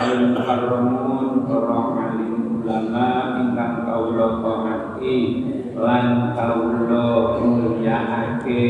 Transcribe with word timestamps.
al 0.00 0.32
muharramun 0.32 1.44
para 1.44 1.80
alim 2.08 2.64
ulama 2.64 3.36
ingkang 3.36 3.84
kawula 3.84 4.40
taati 4.40 5.18
lan 5.76 6.32
kawula 6.32 7.36
mulyaake 7.36 8.64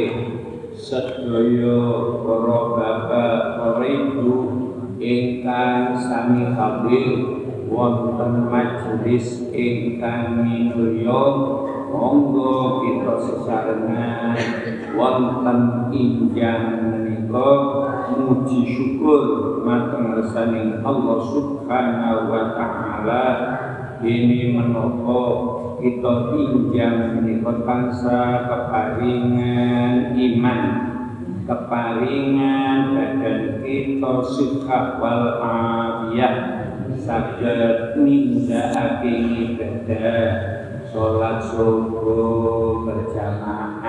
sedoyo 0.75 1.79
koro 2.27 2.75
bapak 2.75 3.63
para 3.63 3.87
ibu 3.87 4.35
ingkang 4.99 5.95
sami 6.03 6.51
hadir 6.51 7.15
wonten 7.71 8.51
majelis 8.51 9.47
ingkang 9.55 10.43
minulya 10.43 11.23
monggo 11.95 12.83
kita 12.83 13.15
sesarengan 13.23 14.35
wonten 14.99 15.59
injang 15.95 16.91
menika 16.91 17.90
muji 18.19 18.67
syukur 18.75 19.23
mateng 19.63 20.19
resaning 20.19 20.83
Allah 20.83 21.19
Subhanahu 21.31 22.31
wa 22.31 22.45
taala. 22.57 23.27
Ini 24.01 24.57
menapa 24.57 25.21
kita 25.79 26.33
injang 26.33 27.21
menika 27.21 27.53
tansah 27.69 28.49
keparingan 28.49 30.17
iman 30.17 30.61
keparingan 31.51 32.95
badan 32.95 33.59
kita 33.67 34.15
suka 34.23 35.03
wal 35.03 35.43
afiyah 35.43 36.37
saged 36.95 37.99
nindakake 37.99 39.15
ibadah 39.51 40.25
salat 40.95 41.43
subuh 41.43 42.87
berjamaah 42.87 43.80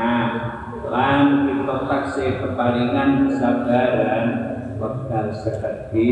lan 0.91 1.47
kita 1.47 1.75
taksih 1.87 2.43
keparingan 2.43 3.31
kesabaran 3.31 4.25
wekdal 4.75 5.31
sekedhi 5.31 6.11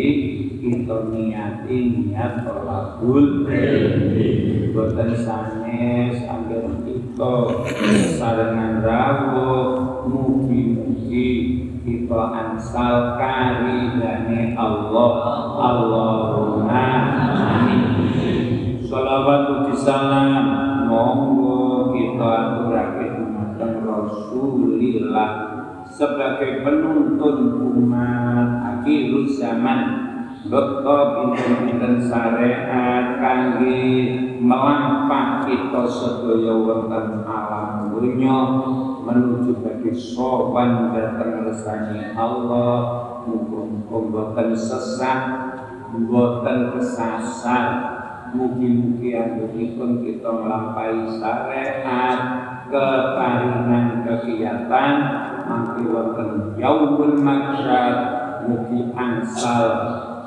kita 0.64 0.98
niati 1.12 1.78
niat 2.10 2.48
tolakul 2.48 3.44
boten 4.72 5.12
sanes 5.20 6.24
angger 6.24 6.80
kita 6.88 7.36
sarengan 8.16 8.80
rawuh 8.80 10.08
mugi-mugi 10.08 11.30
kita 11.84 12.22
ansal 12.22 13.18
karidane 13.18 14.54
Allah. 14.54 15.14
Allahumma 15.58 16.86
amin. 17.58 17.82
Salawat 18.86 19.74
salam. 19.74 20.46
Monggo 20.90 21.29
Rasulillah 25.10 25.32
sebagai 25.90 26.62
penuntun 26.62 27.38
umat 27.82 28.50
akhir 28.62 29.26
zaman. 29.34 29.82
Bekto 30.40 30.98
pinten-pinten 31.20 32.00
syariat 32.00 33.20
kangge 33.20 33.84
melampah 34.40 35.44
kita 35.44 35.84
sedaya 35.84 36.56
wonten 36.56 37.28
alam 37.28 37.92
dunya 37.92 38.38
menuju 39.04 39.60
bagi 39.60 39.92
sopan 39.92 40.96
datang 40.96 41.44
resani 41.44 42.16
Allah. 42.16 42.78
Muga-muga 43.28 43.98
boten 44.10 44.56
sesat 44.56 45.22
boten 46.08 46.72
kesasar 46.72 47.66
mugi-mugi 48.32 49.18
anggenipun 49.20 50.08
kita 50.08 50.30
melampaui 50.30 51.20
syariat 51.20 52.59
keparingan 52.70 54.06
kegiatan 54.06 54.94
mangke 55.50 55.84
wonten 55.90 56.54
yaumul 56.62 57.18
mahsyar 57.18 57.96
mugi 58.46 58.94
angsal 58.94 59.66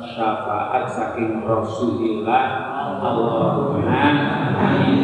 syafaat 0.03 0.91
saking 0.91 1.47
Rasulillah. 1.47 2.47
Allahumma 3.03 4.03
amin. 4.59 4.99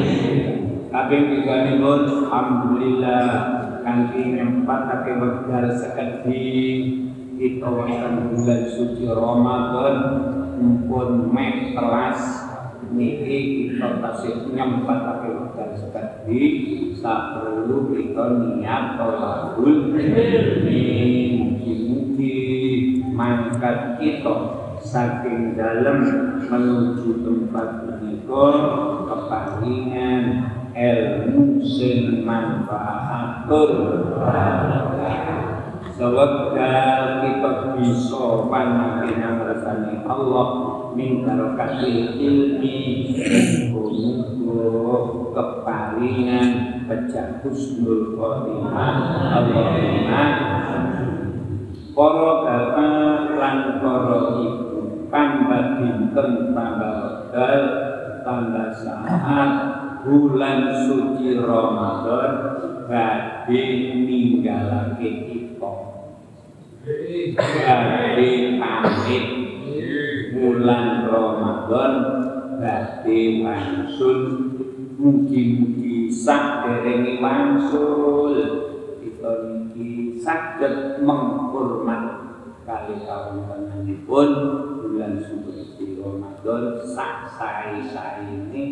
Kabeh 0.89 1.21
tiganipun 1.31 2.01
alhamdulillah 2.27 3.27
kanthi 3.87 4.35
nyempatake 4.35 5.15
wekdal 5.23 5.69
sekedhi 5.71 6.51
kita 7.39 7.69
wonten 7.71 8.35
bulan 8.35 8.63
suci 8.67 9.07
Ramadan 9.07 9.97
mumpun 10.59 11.31
meh 11.31 11.77
telas 11.79 12.48
niki 12.93 13.69
kita 13.77 14.01
tasih 14.01 14.49
nyempatake 14.53 15.29
wekdal 15.29 15.73
sekedhi 15.77 16.43
saperlu 16.97 17.93
kita 17.93 18.25
niat 18.41 18.97
tolakul 18.97 19.93
mugi-mugi 21.45 22.37
mangkat 23.13 24.01
kita 24.01 24.37
saking 24.81 25.59
dalam 25.59 26.07
menuju 26.47 27.27
tempat 27.27 27.69
menika 27.85 28.47
keparingan 29.11 30.25
ilmu 30.73 31.59
sing 31.67 32.23
manfaatur 32.23 33.71
sewekdal 35.99 37.03
kita 37.27 37.51
bisa 37.75 38.25
panangke 38.47 39.19
ngrasani 39.19 40.07
Allah 40.07 40.78
min 40.99 41.23
barakatil 41.23 42.19
ilmi 42.19 43.15
muga 43.71 44.99
keparingan 45.31 46.83
pecah 46.91 47.39
husnul 47.47 48.19
khotimah 48.19 48.95
Allahumma 49.39 50.27
para 51.95 52.31
bapak 52.43 53.23
lan 53.39 53.59
para 53.79 54.19
ibu 54.43 55.07
tambah 55.07 55.65
dinten 55.79 56.31
tambah 56.51 56.93
wekdal 56.99 57.63
tambah 58.27 58.69
saat 58.83 59.51
bulan 60.03 60.83
suci 60.83 61.39
Ramadan 61.39 62.33
badhe 62.91 63.63
ninggalake 64.03 65.11
kita 65.31 65.75
badhe 67.63 68.31
pamit 68.59 69.38
bulan 70.69 71.09
Ramadan 71.09 71.93
badhe 72.61 73.41
wangsul 73.41 74.21
mugi-mugi 75.01 76.13
sak 76.13 76.69
derenge 76.69 77.25
wangsul. 77.25 78.37
Kita 79.01 79.49
niki 79.49 80.21
saged 80.21 81.01
menghormat 81.01 82.05
kali 82.69 83.01
kawontenanipun 83.01 84.29
bulan 84.85 85.25
suci 85.25 86.05
Ramadan 86.05 86.85
sak 86.85 87.33
sae-saene 87.33 88.65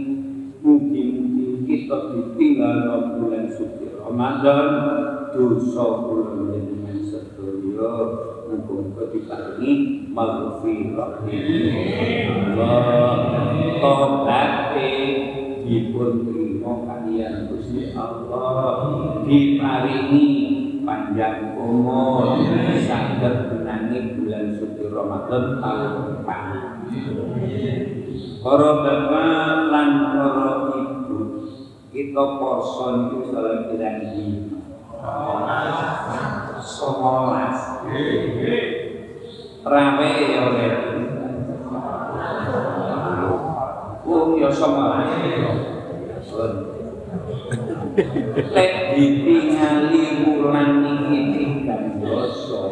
mugi-mugi 0.61 1.65
kita 1.65 2.13
ditinggal 2.13 3.17
bulan 3.17 3.49
suci 3.49 3.89
Ramadan 3.97 4.69
dosa 5.33 5.85
kula 6.05 6.61
jenengan 6.61 7.01
sedaya 7.09 8.36
muga-muga 8.47 9.11
diparingi 9.11 9.73
maghfirah 10.15 11.27
tobaté 13.83 14.91
dipun 15.67 16.11
trima 16.31 16.73
kaliyan 16.87 17.51
Gusti 17.51 17.91
Allah 17.93 18.79
diparingi 19.27 20.27
panjang 20.87 21.59
umur 21.59 22.39
saged 22.87 23.35
menangi 23.51 24.15
bulan 24.15 24.55
suci 24.55 24.87
Ramadan 24.87 25.59
tahun 25.59 25.95
depan. 26.15 26.43
Para 28.47 28.71
bapak 28.79 29.75
lan 29.75 29.91
para 30.15 30.71
ibu, 30.79 31.19
kita 31.91 32.25
poso 32.39 32.87
niku 32.95 33.27
salah 33.35 33.67
pirang 33.67 34.07
dino. 36.67 36.75
Semolas. 36.75 37.59
Rame 39.67 40.11
ya 40.31 40.41
oleh. 40.51 40.73
Oh 44.07 44.35
ya 44.35 44.51
semolas. 44.51 45.11
Lek 48.51 48.73
ditingali 48.99 50.05
wulan 50.27 50.71
niki 50.83 51.19
tigang 51.33 52.03
dosa. 52.03 52.63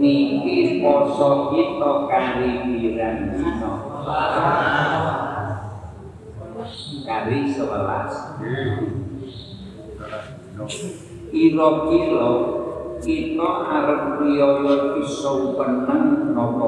Niki 0.00 0.82
poso 0.82 1.52
kita 1.52 1.92
kali 2.08 2.50
pirang. 2.64 3.18
Kira-kira 11.34 12.30
kita 13.02 13.50
arep 13.66 14.22
riyaya 14.22 14.94
iso 15.02 15.58
peneng 15.58 16.30
napa. 16.30 16.66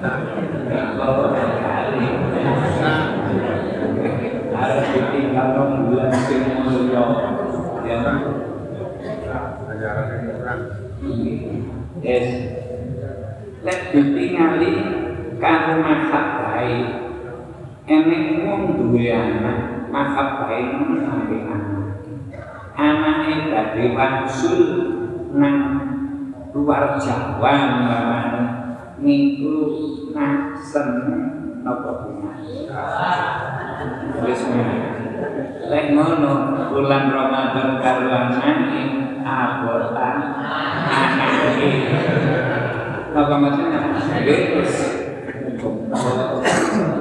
Kalau 0.00 1.28
kali 1.36 2.06
arep 4.48 4.84
ditinggal 4.96 5.60
bulan 5.92 6.12
sing 6.24 6.40
mulya. 6.56 7.04
Ya. 7.84 8.00
Yes. 12.00 12.28
Lek 13.60 13.80
ditingali 13.92 14.72
karo 15.36 15.84
mahabai 15.84 16.80
enek 17.84 18.24
wong 18.48 18.62
duwe 18.72 19.12
anak 19.12 19.69
mahabai 19.90 20.70
sampe 21.02 21.36
anak 21.44 21.62
anake 22.78 23.50
dadi 23.50 23.84
wangsul 23.92 24.62
nang 25.34 25.56
luar 26.54 26.96
Jawa 26.96 27.52
umpamane 27.52 28.42
niku 29.02 29.54
nak 30.14 30.58
seneng 30.58 31.62
bunga 31.62 32.32
wis 34.24 34.42
lek 35.70 35.84
ngono 35.94 36.32
bulan 36.72 37.04
Ramadan 37.10 37.68
karo 37.82 38.08
anake 38.08 38.82
abotan 39.22 40.16
anake 40.88 41.70
Napa 43.10 43.42
maksudnya? 43.42 43.90
Wis. 44.22 44.74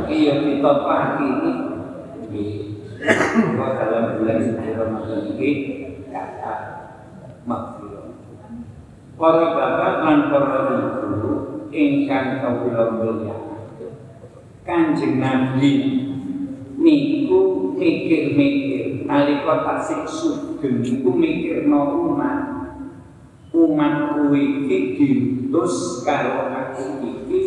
Iya 0.09 0.33
kita 0.41 0.71
pagi 0.81 1.29
ini 1.29 1.53
Bahwa 3.57 3.69
dalam 3.73 4.21
bulan 4.21 4.37
suci 4.37 4.69
Ramadan 4.77 5.21
ini 5.33 5.49
kata 6.13 6.55
makfirah. 7.49 8.13
Para 9.17 9.45
bapak 9.57 9.93
lan 10.05 10.19
para 10.29 10.59
ibu 10.77 11.33
ingkang 11.73 12.39
kawula 12.39 12.85
mulya. 12.93 13.35
Kanjeng 14.61 15.17
Nabi 15.17 15.73
niku 16.77 17.73
mikir-mikir 17.75 19.03
nalika 19.09 19.65
tasik 19.65 20.05
sugeng 20.05 20.85
niku 20.85 21.09
mikirno 21.09 21.97
umat 22.13 22.39
umatku 23.49 24.29
iki 24.37 24.93
diutus 24.93 26.05
karo 26.05 26.53
aku 26.53 27.01
iki 27.09 27.41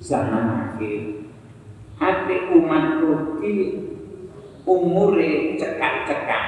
zaman 0.00 0.72
akhir 0.72 1.28
hati 2.00 2.36
umatku 2.56 3.36
iki 3.44 3.89
umure 4.66 5.56
cekak-cekak. 5.56 6.44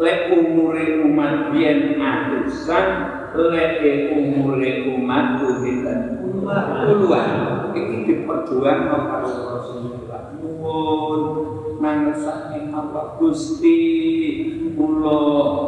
Lek 0.00 0.32
umure 0.32 1.04
umat 1.04 1.52
biyen 1.52 2.00
atusan 2.00 2.86
lek 3.34 3.82
umure 4.14 4.88
umatku 4.96 5.60
pinten 5.60 6.20
puluhan. 6.20 7.28
Iki 7.70 7.96
diperjuang 8.06 8.80
karo 8.90 9.30
Rasulullah. 9.54 10.34
Nuwun 10.40 11.20
nangesake 11.80 12.68
apa 12.70 13.16
Gusti 13.16 13.78
kula 14.76 15.20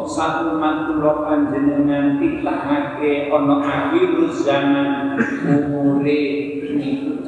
sak 0.06 0.52
umat 0.54 0.92
kula 0.92 1.24
panjenengan 1.24 2.20
titahake 2.20 3.32
ana 3.32 3.56
akhir 3.64 4.10
zaman 4.44 5.16
umure 5.48 6.22
niku 6.72 7.21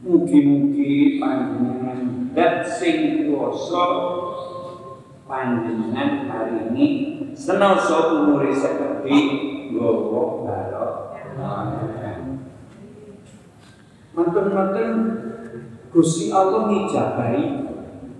Mugi-mugi 0.00 1.20
panjenengan 1.20 2.32
dat 2.32 2.64
sing 2.64 3.28
kuwasa 3.28 3.84
panjenengan 5.28 6.24
paringi 6.24 6.86
senoso 7.36 8.24
umure 8.24 8.48
seperti 8.48 9.16
nggawa 9.68 10.22
barok. 10.40 10.92
Mantun-mantun 14.16 14.90
Gusti 15.92 16.32
Allah 16.32 16.72
ngijabahi 16.72 17.44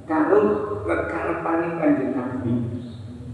karo 0.04 0.40
kekarepane 0.84 1.80
Kanjeng 1.80 2.12
Nabi. 2.12 2.52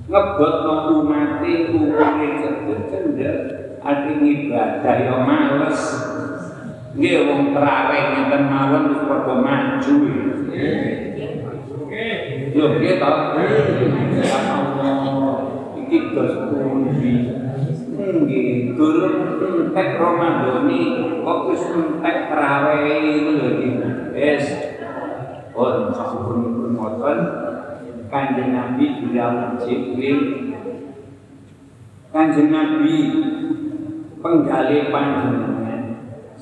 Ngebotno 0.06 1.02
umate 1.02 1.74
umure 1.74 2.28
cendek-cendek 2.38 3.36
ati 3.82 4.12
ibadah 4.22 4.96
ya 5.02 5.16
males. 5.26 6.14
Nggih 6.96 7.28
wong 7.28 7.52
traweh 7.52 8.02
ngeten 8.16 8.42
mawon 8.48 8.84
padha 9.04 9.34
maju. 9.44 9.94
Yo 12.56 12.64
nggih 12.80 12.94
to. 12.96 13.12
Ya 14.16 14.36
Allah, 14.48 15.36
iki 15.76 16.16
dos 16.16 16.34
pundi. 16.48 17.14
Nggih, 17.96 18.72
durung 18.80 19.16
entek 19.44 20.00
Ramadhani 20.00 20.80
kok 21.20 21.40
wis 21.52 21.62
entek 21.68 22.16
traweh 22.32 22.80
iki 22.88 23.28
lho 23.28 23.48
iki. 23.60 23.68
Wis. 24.16 24.46
Pun 25.56 25.88
sampun 25.92 26.68
ngoten 26.76 27.18
Kanjeng 28.12 28.52
Nabi 28.52 29.00
bilang 29.00 29.56
Jibril 29.56 30.20
Kanjeng 32.12 32.52
Nabi 32.52 32.96
penggali 34.20 34.92
panjenengan 34.92 35.75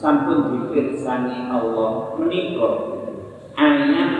sampun 0.04 0.52
dipirsani 0.52 1.48
Allah 1.48 2.12
menika 2.20 3.00
ayat 3.56 4.12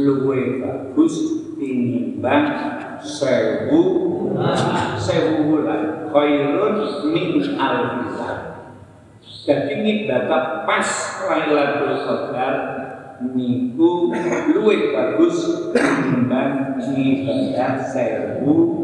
luwe 0.00 0.64
bagus 0.64 1.44
tinimbang 1.60 2.44
sewu 3.04 3.80
sewu 4.96 5.36
bulan 5.44 6.08
khairun 6.08 6.76
min 7.12 7.44
alfisah 7.60 8.35
jadi 9.46 9.78
ngibadah 9.78 10.66
pas 10.66 10.88
Lailatul 11.30 12.02
Qadar 12.02 12.54
niku 13.30 14.10
luwe 14.50 14.90
bagus 14.90 15.70
tinimbang 15.70 16.82
ngibadah 16.82 17.78
sewu 17.78 18.82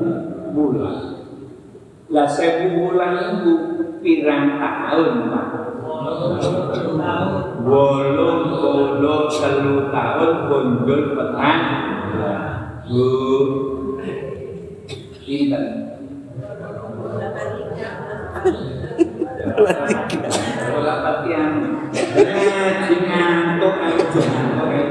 bulan. 0.55 1.27
Lah 2.15 2.31
sewu 2.31 2.79
bulan 2.79 3.43
itu 3.43 3.53
pirang 4.07 4.63
tahun 4.63 5.35
Pak? 5.35 5.47
Bolong 7.67 8.43
bolong 8.55 9.27
telu 9.35 9.91
tahun 9.91 10.33
konjol 10.47 11.03
petang. 11.19 11.61
Bu. 12.87 13.07
Pinten 15.23 15.83
Bola 19.43 20.43
patian 21.33 21.53
ngaji 22.13 22.97
ngantuk 23.09 23.75
ayo 23.81 24.05
ngantuk 24.05 24.69
ayo 24.69 24.85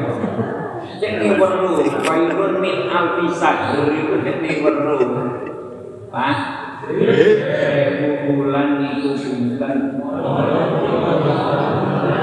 nih 1.21 1.31
weru 1.37 1.69
kairun 2.01 2.53
min 2.61 2.77
alfisah 2.89 3.77
itu 3.77 4.15
cek 4.25 4.35
nih 4.41 4.53
weru 4.65 4.97
Pak 6.11 6.37
bulan 8.27 8.69
itu 8.83 9.15
pinten 9.15 10.01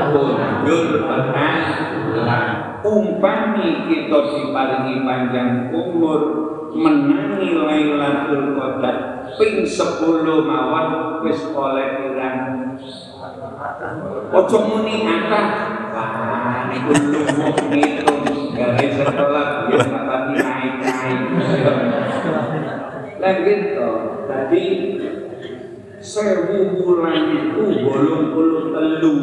Konjol 0.09 0.83
petang 1.05 1.61
umpami 2.85 3.69
kita 3.89 4.19
diparingi 4.35 4.95
panjang 5.05 5.73
umur 5.73 6.21
menangi 6.75 7.57
Lailatul 7.57 8.57
Qadar 8.57 8.97
ping 9.41 9.65
10 9.65 10.49
mawon 10.49 10.89
wis 11.25 11.41
oleh 11.53 11.89
pirang 11.97 12.77
Ojo 13.69 14.59
muni 14.65 15.05
akah 15.05 15.47
Wah, 15.93 16.73
Lah 23.19 23.35
gitu, 23.45 23.91
tadi 24.25 24.65
itu 27.29 27.65
bolong 27.85 28.27
puluh 28.33 28.65
telu. 28.73 29.17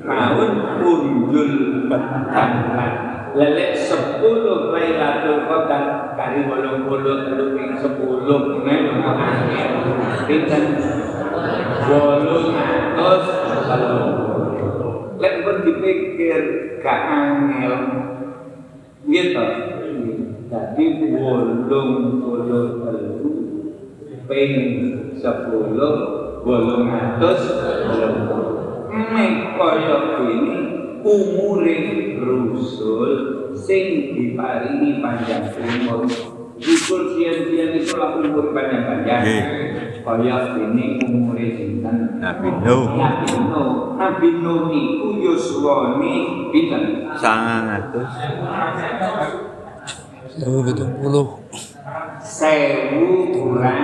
Tahun 0.00 0.52
punjul 0.82 1.50
petanglan 1.86 2.92
lelek 3.30 3.72
sepuluh 3.78 4.74
Lailatul 4.74 5.46
Qadar 5.46 6.18
kali 6.18 6.44
bolong 6.50 6.82
puluh 6.84 7.24
telu 7.24 7.46
sepuluh 7.78 8.66
pinten 10.26 10.64
bolong 11.86 12.46
telu 13.70 14.02
lek 15.20 15.34
pun 15.46 15.56
dipikir 15.62 16.42
gak 16.82 17.00
angel. 17.06 17.74
Gitu 19.06 19.46
jadi 20.50 20.84
bolong 20.98 21.90
puluh 22.18 22.82
telu 22.82 23.30
ping 24.26 24.54
sepuluh 25.14 25.94
bolong 26.42 26.90
telu 27.22 28.18
mek 28.90 29.54
kaya 29.54 29.98
ini 30.26 30.56
umure 31.00 31.78
rusul 32.18 33.12
sing 33.56 34.14
diparingi 34.14 35.00
panjang 35.00 35.48
umur. 35.54 36.04
Rusul 36.60 37.16
sian-sian 37.16 37.72
itu 37.72 37.96
lah 37.96 38.20
umur 38.20 38.52
panjang-panjang 38.52 39.24
kaya 40.00 40.36
ini 40.56 40.98
umure 41.04 41.46
sinten 41.56 42.18
Nabi 42.18 42.48
Nuh. 42.64 42.96
Nabi 42.96 43.26
Nuh. 43.48 43.70
Nabi 43.96 44.28
Nuh 44.40 44.58
niku 44.68 45.06
yuswane 45.20 46.12
pinten? 46.50 47.06
Sangang 47.16 47.68
atus 47.68 48.10
Sewu 50.30 50.62
pitung 50.62 50.92
puluh. 51.02 51.26
sewu 52.22 53.34
kurang. 53.34 53.82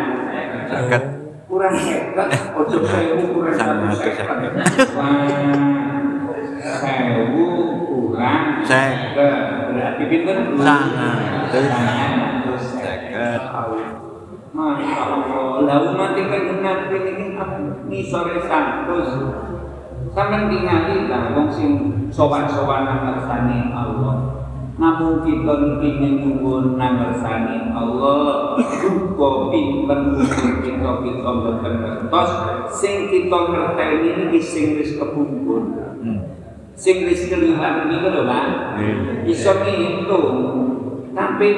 Seket 0.71 1.03
kurang 1.51 1.75
seket 1.75 2.29
ojo 2.55 2.79
sewu 2.87 3.23
kurang 3.35 3.55
satu 3.59 3.87
seket 3.99 4.27
sewu 6.81 7.47
kurang 7.91 8.43
Seket. 8.63 9.15
berarti 9.75 10.05
pinten. 10.07 10.39
Sangang 10.61 11.19
atus 12.47 12.65
Seket. 12.79 13.41
Masya 14.57 15.01
Allah, 15.05 15.69
lah 15.69 15.79
umat 15.93 16.17
ikan 16.17 16.65
nabi 16.65 16.97
ini 17.13 17.37
ini 17.93 18.01
sore 18.09 18.41
santus. 18.41 19.13
Sampai 20.17 20.49
tinggali 20.49 21.13
lah, 21.13 21.37
wong 21.37 21.53
sing 21.53 21.71
sowan-sowanan 22.09 23.05
ngersani 23.05 23.69
Allah. 23.69 24.37
Namun 24.77 25.25
kita 25.25 25.81
ingin 25.81 26.25
nyuwun 26.25 26.81
nangersani 26.81 27.69
Allah. 27.73 28.57
Duka 28.57 29.29
pinten 29.53 30.01
umur 30.17 30.53
kita 30.65 30.91
kita 31.05 31.31
mboten 31.37 31.75
ngertos. 31.81 32.31
Sing 32.73 33.13
kita 33.13 33.37
ngerteni 33.53 34.33
iki 34.33 34.41
sing 34.41 34.67
wis 34.81 34.97
kebungkun 34.97 35.85
Hmm. 35.97 36.23
sing 36.77 37.09
wis 37.09 37.27
keliwat 37.27 37.89
niku 37.89 38.09
lho 38.13 38.29
Pak. 38.29 38.47
Nggih. 38.77 39.33
iso 39.33 39.53
ngitung. 39.65 40.37
Tapi 41.17 41.49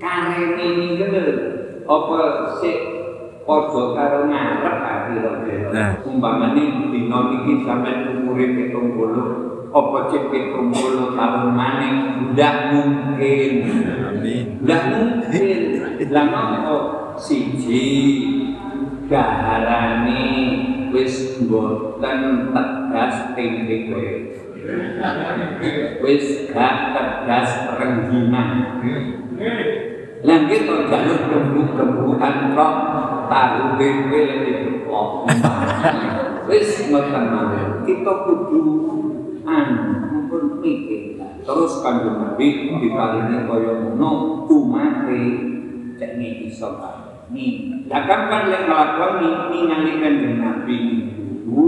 karen 0.00 0.56
ini 0.56 0.96
kan 0.96 1.12
apa 1.92 2.20
sih 2.60 2.76
padha 3.44 3.82
karo 3.92 4.18
ngarep 4.30 4.76
kira-kira 5.12 5.68
Nah. 5.72 5.92
umpamane 6.04 6.92
dina 6.92 7.18
iki 7.32 7.64
sampean 7.64 8.22
umure 8.22 8.44
70 8.72 9.72
apa 9.72 9.98
cek 10.12 10.24
70 10.28 11.16
tahun 11.16 11.46
maneh 11.56 11.92
ndak 12.36 12.56
mungkin. 12.76 13.52
Amin. 14.04 14.44
ndak 14.60 14.82
mungkin. 14.92 15.60
Lah 16.12 16.24
nopo 16.28 16.76
siji 17.16 17.84
gaharane 19.08 20.24
wis 20.92 21.40
mboten 21.40 22.52
tegas 22.52 23.16
tinggi 23.32 23.88
kowe 23.88 24.12
wis 26.04 26.24
gak 26.52 26.76
tegas 26.92 27.50
rengginang 27.80 28.52
Lah 30.22 30.38
kita 30.46 30.86
jalur 30.86 31.20
kembu-kembuan 31.26 32.54
kok 32.54 32.74
tahu 33.26 33.62
bebe 33.74 34.20
lagi 34.22 34.52
kok. 34.86 35.08
Wis 36.46 36.86
ngoten 36.94 37.24
mawon. 37.26 37.82
Kita 37.82 38.12
kudu 38.30 38.62
anu 39.42 40.30
pun 40.30 40.62
mikir. 40.62 41.18
Terus 41.42 41.82
kanjeng 41.82 42.22
Nabi 42.22 42.70
diparingi 42.78 43.50
kaya 43.50 43.72
ngono 43.82 44.10
umate 44.46 45.22
cek 45.98 46.22
niki 46.22 46.54
iso 46.54 46.70
Nih, 47.32 47.88
lah 47.88 48.04
kapan 48.04 48.52
lek 48.52 48.68
nglakoni 48.68 49.30
ningali 49.48 49.92
kanjeng 50.04 50.36
Nabi 50.36 50.76
niku 51.08 51.62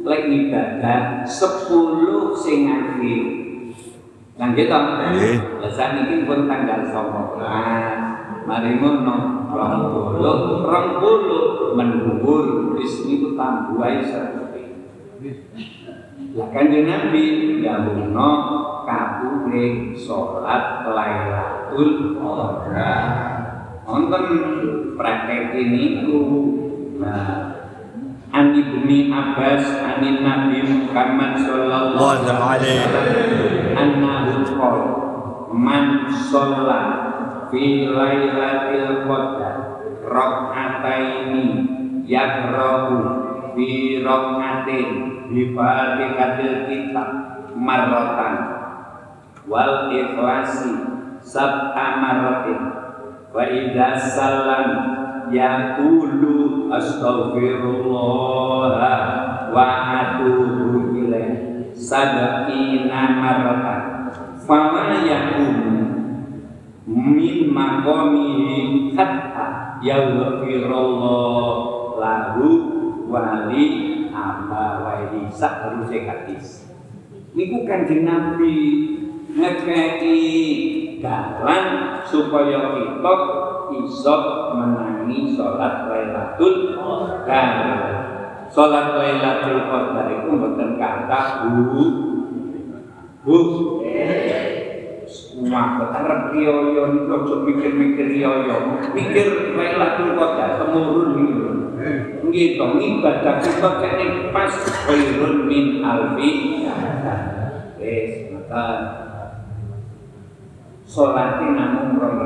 lek 0.00 0.32
ibadah 0.32 1.28
10 1.28 2.40
sing 2.40 2.72
akhir 2.72 3.43
Nah 4.34 4.48
gitu. 4.54 4.74
Nggih. 4.74 5.36
Lah 5.62 5.70
saniki 5.70 6.26
pun 6.26 6.50
tanggal 6.50 6.80
19. 6.90 8.44
Mari 8.44 8.76
ngono, 8.76 9.16
rong 9.56 9.76
puluh, 9.88 10.38
rong 10.68 10.88
puluh 11.00 11.44
mendhuwur 11.72 12.76
wis 12.76 13.08
niku 13.08 13.32
tambuhai 13.32 14.04
seperti. 14.04 14.84
Lah 16.36 16.48
kanjeng 16.52 16.84
Nabi 16.84 17.24
dawuhna 17.64 18.28
kabure 18.84 19.96
salat 19.96 20.84
Lailatul 20.84 22.20
Qadar. 22.20 23.04
Wonten 23.84 24.24
praktek 24.96 25.56
niku 25.56 26.20
Nah, 26.94 27.63
ibni 28.74 29.14
Abbas 29.14 29.62
anin 29.78 30.26
Nabi 30.26 30.58
Muhammad 30.66 31.38
sallallahu 31.38 32.26
alaihi 32.26 32.82
wasallam. 32.82 33.06
Annahu 33.78 34.42
qala 34.58 34.84
man 35.54 36.10
shalla 36.10 36.82
fi 37.54 37.86
lailatul 37.86 39.06
qadar 39.06 39.56
rak'ataini 40.02 41.46
yakrahu 42.04 42.98
fi 43.54 44.02
rak'atin 44.02 44.88
bi 45.30 45.54
fatihatil 45.54 46.66
kitab 46.68 47.08
marratan 47.54 48.34
wal 49.46 49.88
ikhlasi 49.94 50.74
sab'a 51.22 51.86
marratin 52.02 52.60
wa 53.30 53.42
idza 53.46 53.88
sallam 54.14 54.68
yaqulu 55.32 56.68
astaghfirullah 56.72 59.52
wa 59.52 59.64
atubu 59.92 60.96
ilaih. 60.98 61.54
Sab'ina 61.74 63.18
marratan 63.18 64.14
fala 64.46 65.02
yakun 65.02 65.58
min 66.86 67.50
maqamihi 67.50 68.94
hatta 68.94 69.82
yaghfirullah 69.82 71.50
lahu 71.98 72.46
wali 73.10 73.66
abawaihi 74.14 75.26
sak 75.34 75.66
terusé 75.66 76.06
hadis. 76.06 76.70
Niku 77.34 77.66
kanjeng 77.66 78.06
Nabi 78.06 78.54
ngekeki 79.34 80.22
dalan 81.02 81.98
supaya 82.06 82.78
kita 82.78 83.14
iso 83.82 84.16
menangi 84.54 85.34
sholat 85.34 85.90
Lailatul 85.90 86.78
Qadar. 87.26 87.80
Sholat 88.54 88.86
Lailatul 88.94 89.66
Qadar 89.66 90.06
itu 90.14 90.28
mboten 90.30 90.70
kata 90.78 91.20
bu 91.42 91.84
bu 93.26 93.38
Wah, 95.34 95.90
arep 95.90 96.32
riyo 96.32 96.54
niku 96.94 97.10
aja 97.10 97.34
mikir-mikir 97.42 98.06
riyo. 98.14 98.30
Mikir 98.94 99.58
Lailatul 99.58 100.14
Qadar 100.14 100.62
temurun 100.62 101.08
niku. 101.18 101.50
To, 102.34 102.66
ibadah 102.80 103.44
kita 103.44 103.70
kene 103.84 104.32
pas 104.32 104.48
khairun 104.88 105.44
min 105.44 105.84
alfi 105.84 106.30
Wis, 107.76 108.32
maka 108.32 108.64
Sholatnya 110.84 111.58
namun 111.58 111.98
rong 111.98 112.16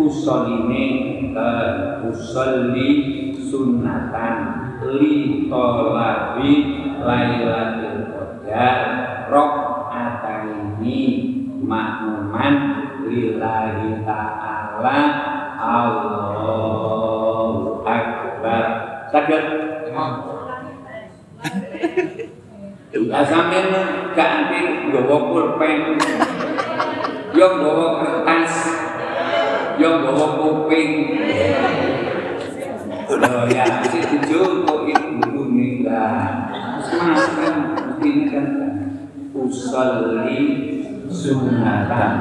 Usoline 0.00 0.84
ke 1.36 1.50
usolli 2.08 2.88
sunatan 3.36 4.36
li 4.96 5.44
tolabi 5.52 6.52
lailatul 7.04 8.08
qadar 8.08 8.80
rok 9.28 9.52
ini 10.80 11.00
makmuman 11.60 12.54
lillahi 13.04 14.00
ta'ala. 14.08 14.98
Allahu 15.60 17.04
Akbar. 17.84 18.64
Sakit 19.12 19.44
Ya 22.90 23.22
sampean 23.22 23.70
gak 24.18 24.30
anti 24.44 24.90
nggawa 24.90 25.16
pulpen. 25.30 25.94
Yo 27.36 27.46
nggawa 27.60 27.86
nggawa 30.10 30.26
kuping. 30.42 30.92
Oh 33.10 33.46
ya, 33.50 33.82
si 33.86 33.98
dijoko 34.06 34.86
ibu 34.86 35.50
nih 35.54 35.86
lah. 35.86 36.50
Semakan 36.82 37.54
ini 38.02 38.26
kan 38.30 38.46
usolli 39.34 40.38
sunatan 41.06 42.14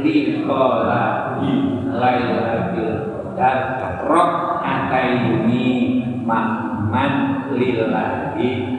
li 0.00 0.44
qolabi 0.44 1.52
lailatul 1.92 2.96
qadar. 3.36 4.00
Rok 4.08 4.32
ataini 4.64 6.00
makman 6.24 7.12
lillahi 7.52 8.72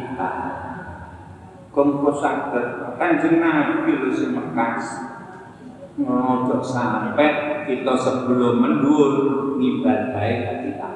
Kongko 1.78 2.10
saged 2.10 2.98
kanjeng 2.98 3.38
Nabi 3.38 4.02
lho 4.02 4.10
sing 4.10 4.34
mekas. 4.34 4.98
Ngono 5.93 6.58
sampai 6.58 7.57
kita 7.67 7.99
sebelum 7.99 8.63
mendur 8.63 9.12
ngibadahi 9.60 10.47
hati 10.47 10.71
kita. 10.71 10.88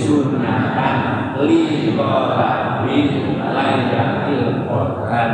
sunatan 0.00 0.96
li 1.44 1.92
qolabi 1.92 3.28
Lailatul 3.36 4.64
Qadar 4.64 5.30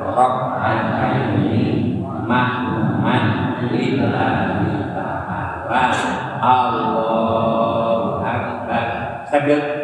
Rabbani 0.00 1.92
mahman 2.24 3.24
lillahi 3.68 4.96
ta'ala 4.96 6.08
Allahu 6.40 8.24
Akbar 8.24 8.86
Saged 9.28 9.77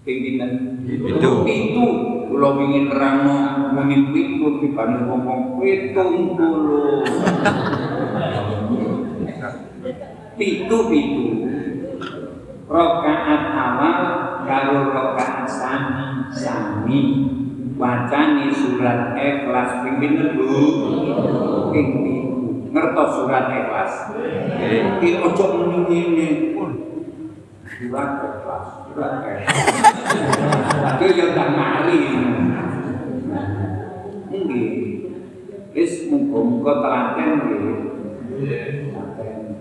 ping 0.03 0.17
pinten? 0.23 0.51
Pitu. 0.83 1.31
pitu 1.47 2.12
kula 2.33 2.49
ingin 2.65 2.89
nerangno 2.89 3.37
muni 3.77 4.09
pitu 4.09 4.57
dibanding 4.57 5.05
ngomong 5.05 5.61
pitung 5.61 6.33
puluh 6.33 7.05
pitu 10.33 10.77
pitu 10.89 11.25
rokaat 12.65 13.41
awal 13.53 13.97
karo 14.49 14.89
rokaat 14.89 15.45
sami 15.45 16.25
sami 16.33 17.01
wacane 17.77 18.49
surat 18.49 19.13
ikhlas 19.13 19.85
ping 19.85 20.01
pinten 20.01 20.33
Bu? 20.33 20.49
Surat 23.13 23.45
ikhlas? 23.53 23.93
Iki 24.97 25.21
ojo 25.21 25.45
muni 25.53 25.77
ngene 25.85 26.27
surat 27.77 28.09
ikhlas 28.21 28.65
surat 28.89 29.13
ikhlas 29.25 30.93
itu 30.93 31.05
yang 31.17 31.31
tak 31.33 31.49
mari. 31.57 32.01
Nggih 34.33 34.73
wis 35.73 36.09
muga-muga 36.09 36.73
telaten 36.81 37.31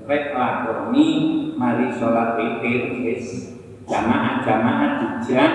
Rek 0.03 0.25
lakoni 0.35 1.09
mari 1.55 1.87
sholat 1.95 2.35
witir 2.37 3.01
wis 3.07 3.57
jamaah-jamaah 3.87 4.91
dijak 4.99 5.53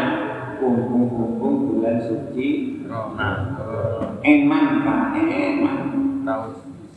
kumpul-kumpul 0.58 1.54
bulan 1.78 1.98
suci. 2.02 2.80
Eman 4.24 4.66
Pak 4.88 5.14
eman. 5.20 5.80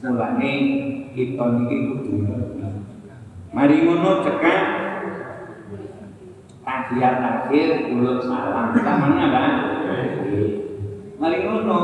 Mulane 0.00 0.52
kita 1.12 1.44
niki 1.44 1.76
kudu. 1.92 2.14
Mari 3.50 3.76
ngono 3.82 4.22
cekak 4.22 4.79
tahiyat 6.70 7.18
akhir 7.18 7.90
mulut 7.90 8.22
salam. 8.22 8.70
Samana 8.78 9.26
kan? 9.35 9.52
Mari 11.18 11.37
ngono 11.44 11.78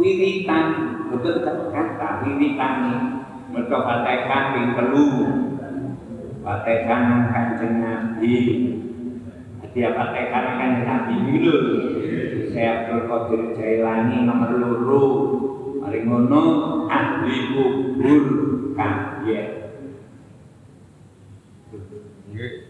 wiwitan 0.00 0.64
betul 1.12 1.44
kata 1.44 2.24
wiwitan 2.24 2.74
Mereka 3.48 3.78
Fatihah 3.80 4.42
ping 4.52 4.66
telu. 4.76 5.08
Nang 6.44 7.32
Kanjeng 7.32 7.80
Nabi. 7.80 8.34
Dia 9.72 9.88
Fatihah 9.96 10.40
nang 10.44 10.56
Kanjeng 10.60 10.84
Nabi 10.84 11.14
dulu. 11.24 11.56
Saya 12.52 12.92
Qadir 12.92 13.56
Jailani 13.56 14.24
nomor 14.28 14.52
loro. 14.52 15.04
Mari 15.80 16.04
ngono 16.04 16.42
ahli 16.92 17.36
kubur 17.56 18.24
kabeh. 18.76 19.57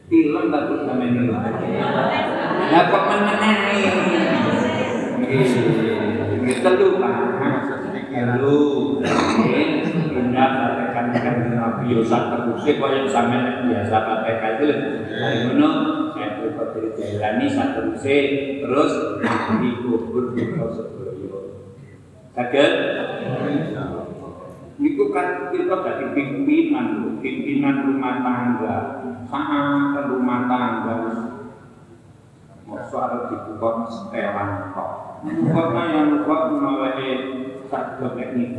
Film 0.09 0.49
bagus 0.49 0.89
sama 0.89 1.05
ini. 1.05 1.29
Lah 1.29 2.83
kok 2.89 3.03
menenani? 3.13 3.77
Nggih, 5.21 6.57
telu 6.65 6.97
Pak. 6.97 7.17
Kan 10.89 11.13
Nabi 11.53 11.93
Yusuf 11.93 12.23
terusik 12.33 12.81
kaya 12.81 13.05
sampean 13.05 13.69
biasa 13.69 13.97
ngono 15.45 15.69
saya 16.97 17.37
saterusé 17.53 18.17
terus 18.65 18.93
dikubur 19.61 20.33
di 20.33 20.49
sedaya. 20.57 21.39
Saged? 22.33 22.73
Niku 24.79 25.11
kan 25.11 25.51
kita 25.51 25.83
dari 25.83 26.15
pimpinan 26.15 27.03
lho, 27.03 27.19
pimpinan 27.19 27.83
rumah 27.83 28.23
tangga, 28.23 29.03
sangat 29.27 30.07
rumah 30.07 30.47
tangga. 30.47 30.95
Masa 32.63 32.95
harus 32.95 33.27
dibuka 33.27 33.91
setelan 33.91 34.71
kok. 34.71 35.19
Pokoknya 35.27 35.83
yang 35.91 36.23
kok 36.23 36.55
melalui 36.55 37.11
satu 37.67 38.15
teknik 38.15 38.55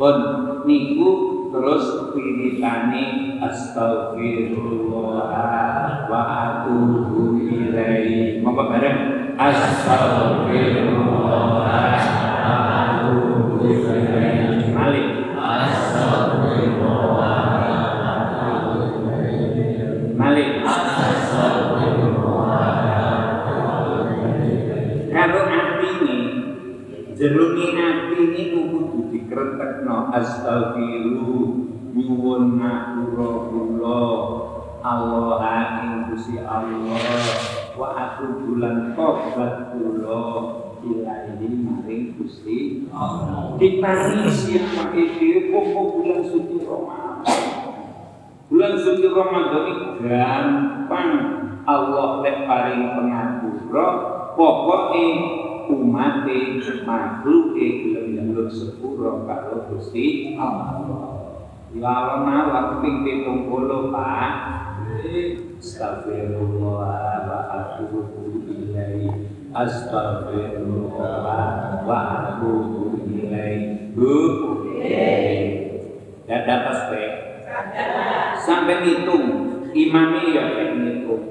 Pun 0.00 0.16
niku 0.64 1.12
terus 1.52 2.08
wiritane 2.16 3.36
astagfirullah 3.42 6.08
wa 6.08 6.20
atubu 6.24 7.36
ilaihi. 7.42 8.40
Monggo 8.40 8.70
bareng 8.70 9.36
astagfirullah 9.36 12.27
ilahi 41.38 41.62
maring 41.62 42.18
Gusti 42.18 42.90
Allah. 42.90 43.54
Ditanisi 43.62 44.58
pakai 44.74 45.06
dhewe 45.14 45.54
popo 45.54 46.02
bulan 46.02 46.26
suci 46.26 46.66
Ramadan. 46.66 47.42
Bulan 48.50 48.74
suci 48.74 49.06
Ramadan 49.06 49.62
ini 49.70 50.02
gampang 50.02 51.10
Allah 51.68 52.24
lek 52.26 52.48
paring 52.48 52.96
pengapura 52.96 53.86
pokoke 54.34 55.06
umate 55.68 56.56
makhluke 56.82 57.66
gelem 57.84 58.16
njaluk 58.16 58.48
sepuro 58.50 59.22
karo 59.28 59.68
Gusti 59.70 60.34
Allah. 60.34 61.14
Lawan 61.78 62.26
awak 62.26 62.82
ping 62.82 63.06
70 63.06 63.94
Pak. 63.94 64.32
Astagfirullah 64.98 67.28
wa 67.28 67.40
atubu 67.52 68.08
ilaihi. 68.48 69.27
Astagfirullah 69.52 71.84
wa 71.88 71.98
atubu 72.36 73.00
ilaihi. 73.08 73.96
Bu. 73.96 74.12
Ya 76.28 76.44
dapat 76.44 76.76
spek. 76.84 77.12
Sampai 78.44 78.84
ngitung, 78.84 79.24
imami 79.72 80.36
ya 80.36 80.44
ngitung. 80.76 81.24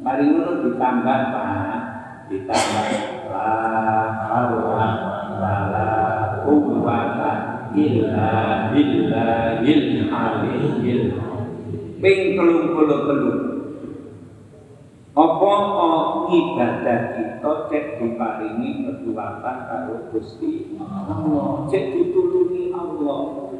Paling 0.00 0.32
ngono 0.32 0.64
ditambah 0.64 1.18
Pak, 1.34 1.82
ditambah 2.30 2.88
la 3.28 3.52
haula 4.30 4.88
wala 5.36 5.90
quwwata 6.46 7.32
illa 7.76 8.32
billahil 8.72 10.08
aliyyil 10.08 11.04
ping 12.00 12.20
33 12.38 13.59
apa 15.10 15.52
ibadah 16.30 17.00
kita 17.18 17.52
cek 17.66 17.84
diparingi 17.98 18.86
keduatan 18.86 19.56
karo 19.66 19.96
Gusti 20.14 20.78
Allah. 20.78 21.66
Cek 21.66 21.84
ditulungi 21.98 22.70
Allah. 22.70 23.50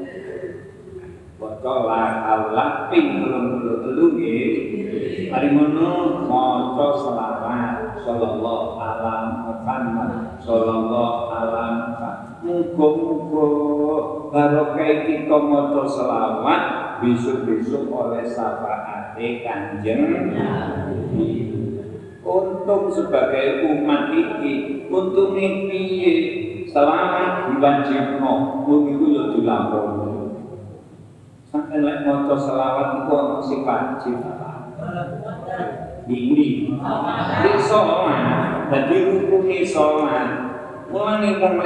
Waca 1.40 1.74
la 1.88 2.02
haula 2.28 2.66
ping 2.92 3.24
33 3.24 4.14
nggih 4.14 5.32
mari 5.32 5.48
ngono 5.50 5.90
maca 6.30 6.86
selawat. 7.02 7.98
Sallallahu 8.00 8.78
alaihi 8.78 9.40
Muhammad. 9.50 10.10
Sallallahu 10.38 11.20
alaihi 11.34 11.98
Muga-muga 12.40 13.46
barokah 14.32 14.92
kita 15.04 15.36
maca 15.36 15.82
selawat 15.84 16.62
besok-besok 17.00 17.88
oleh 17.88 18.24
syafaate 18.28 19.44
Kanjeng 19.44 20.32
Nabi. 20.32 21.39
Untung 22.30 22.86
sebagai 22.94 23.66
umat 23.66 24.14
iki, 24.14 24.86
untunge 24.86 25.66
piye? 25.66 26.14
Selamat 26.70 27.50
diwajibno, 27.50 28.62
mung 28.62 28.86
iku 28.86 29.06
yo 29.10 29.22
dilakoni. 29.34 30.38
Sampai 31.50 31.82
lek 31.82 32.06
maca 32.06 32.38
selawat 32.38 33.02
iku 33.02 33.10
ono 33.10 33.38
sing 33.42 33.66
wajib. 33.66 34.22
Ini, 36.06 36.70
ini 36.70 37.52
sholat, 37.58 38.22
jadi 38.70 38.96
rukuni 39.10 39.66
sholat. 39.66 40.28
Mulane 40.90 41.38
wong 41.42 41.58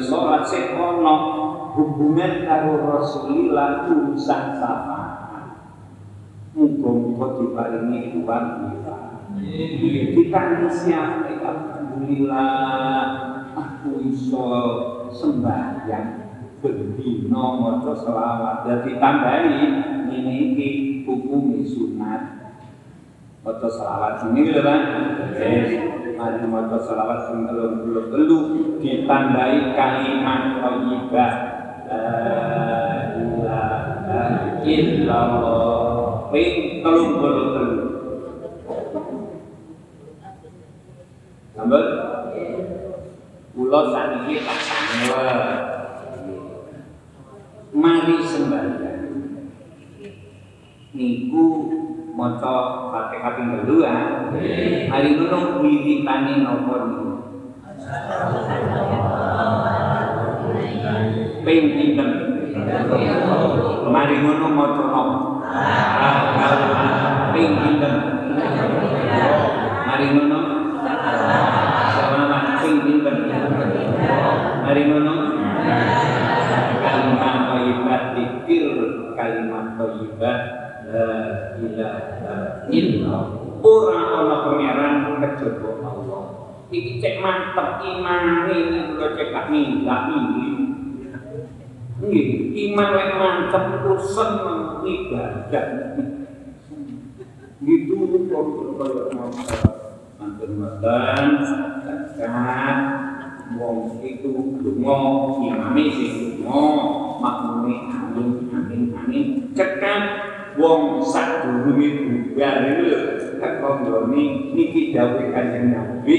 salat 0.00 0.44
sing 0.44 0.76
ana 0.76 1.14
hubungan 1.72 2.44
karo 2.44 2.80
Rasulillah 2.84 3.88
urusan 3.88 4.42
syafaat. 4.56 5.52
Muga-muga 6.52 7.40
diparingi 7.40 8.12
kuat 8.24 8.44
kita 9.38 10.40
ini 10.58 10.68
siapa 10.70 11.30
Alhamdulillah 11.38 12.50
aku 13.54 14.02
iso 14.10 14.46
sembahyang. 15.14 16.26
Berdino 16.58 17.44
maca 17.62 17.94
selawat. 17.94 18.66
Dan 18.66 18.78
ditambahi 18.82 19.62
memiliki 20.10 20.58
iki 20.58 20.68
hukum 21.06 21.62
sunat. 21.62 22.22
Maca 23.46 23.68
selawat 23.70 24.26
ini 24.26 24.50
gitu 24.50 24.60
kan? 24.66 24.80
Mari 26.18 26.42
maca 26.50 26.78
selawat 26.82 27.30
sing 27.30 27.46
33 27.46 28.82
ditambahi 28.82 29.58
kalimat 29.78 30.42
thayyibah. 30.58 31.32
La 31.86 32.10
ilaha 33.14 34.26
illallah. 34.66 36.26
Ping 36.34 36.82
33 36.82 37.77
Sambal? 41.58 41.84
Kula 43.50 43.80
sakniki 43.90 44.46
tak 44.46 44.58
sambal. 44.62 45.38
Mari 47.74 48.16
sembahyang. 48.22 49.02
Niku 50.94 51.44
maca 52.14 52.54
Fatihah 52.94 53.32
ping 53.34 53.48
kedua. 53.58 53.90
Ya. 53.90 53.98
Hari 54.86 55.18
ngono 55.18 55.58
wiwitane 55.66 56.46
napa 56.46 56.74
niku? 56.86 57.12
Ping 61.42 61.64
pinten? 61.74 62.10
Mari 63.90 64.14
ngono 64.22 64.46
maca 64.54 64.84
napa? 64.94 65.18
Ping 67.34 67.50
pinten? 67.50 67.94
Mari 69.90 70.06
ngono 70.14 70.27
thayyibah 79.88 80.38
la 80.92 81.08
ilaha 81.56 82.36
illallah. 82.68 83.24
Ora 83.64 84.00
ana 84.20 84.36
pangeran 84.44 84.94
kejaba 85.24 85.70
Allah. 85.80 86.22
Iki 86.68 87.00
cek 87.00 87.24
mantep 87.24 87.80
imane 87.80 88.52
iki 88.52 88.80
kula 88.92 89.16
cek 89.16 89.28
gak 89.32 89.48
minggah 89.48 90.00
minggu 90.12 90.48
Nggih, 91.98 92.28
iman 92.68 92.88
lek 92.94 93.10
mantep 93.16 93.64
urusan 93.80 94.30
ibadah. 94.84 95.66
Gitu 97.58 97.92
kok 98.30 98.44
kaya 98.78 99.04
masalah 99.16 99.78
manten 100.18 100.50
manten 100.60 101.26
zakat 102.14 102.78
wong 103.54 104.02
itu 104.04 104.30
donga 104.60 104.96
imame 105.40 105.84
sing 105.94 106.42
donga 106.42 107.07
makmume 107.18 107.90
amin 107.90 108.48
amin 108.50 108.82
amin. 108.94 109.26
Cekat 109.54 110.02
wong 110.58 111.02
sadurunge 111.02 111.88
bubar 112.06 112.64
iku 112.66 112.82
lho. 112.88 113.00
Kekondone 113.38 114.24
niki 114.54 114.90
dawuh 114.90 115.30
kanjeng 115.30 115.70
Nabi 115.70 116.18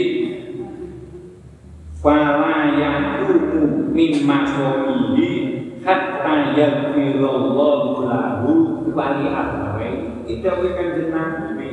fala 2.00 2.80
yaqumu 2.80 3.92
mimma 3.92 4.38
qawmihi 4.48 5.30
hatta 5.84 6.56
yaghfirallahu 6.56 8.08
lahu. 8.08 8.52
Wali 8.96 9.28
itu 10.28 10.40
dawuh 10.44 10.72
kanjeng 10.76 11.12
Nabi. 11.12 11.70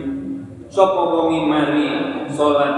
Sapa 0.67 0.99
wong 0.99 1.47
mari 1.47 1.87
salat 2.27 2.75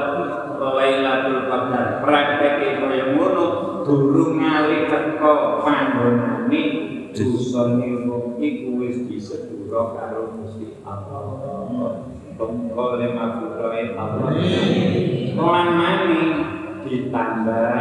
Lailatul 0.59 1.47
Qadar? 1.47 2.03
Prakteke 2.03 2.83
kaya 2.83 3.15
ngono 3.15 3.78
durung 3.88 4.37
ngali 4.37 4.85
teko 4.85 5.64
panggonane 5.64 6.62
dosane 7.16 8.05
wong 8.05 8.37
iku 8.37 8.85
wis 8.85 9.09
disepuro 9.09 9.96
karo 9.96 10.37
Gusti 10.37 10.77
Allah. 10.85 12.05
Pengkole 12.37 13.07
mafurae 13.16 13.96
Allah. 13.96 14.31
Lan 15.35 15.66
mani 15.74 16.22
ditambah 16.85 17.81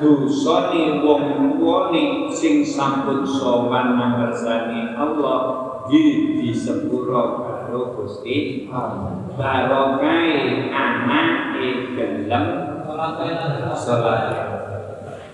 dosane 0.00 1.04
wong 1.04 1.22
tuwane 1.60 2.32
sing 2.32 2.64
sampun 2.64 3.22
sowan 3.28 3.92
mangersani 3.94 4.96
Allah 4.96 5.40
di 5.86 6.00
disepuro 6.40 7.44
karo 7.44 7.92
Gusti 8.00 8.66
Allah. 8.72 9.28
Barokai 9.36 10.72
anak 10.72 11.60
gelem 11.60 12.46
sholat. 13.76 14.51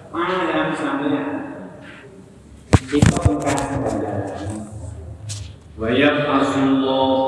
Malam 0.08 0.72
sampai 0.72 1.20
kita 2.88 3.16
mengkasih 3.20 3.76
ganjaran. 3.84 4.52
Wayab 5.76 6.16
Rasulullah 6.24 7.20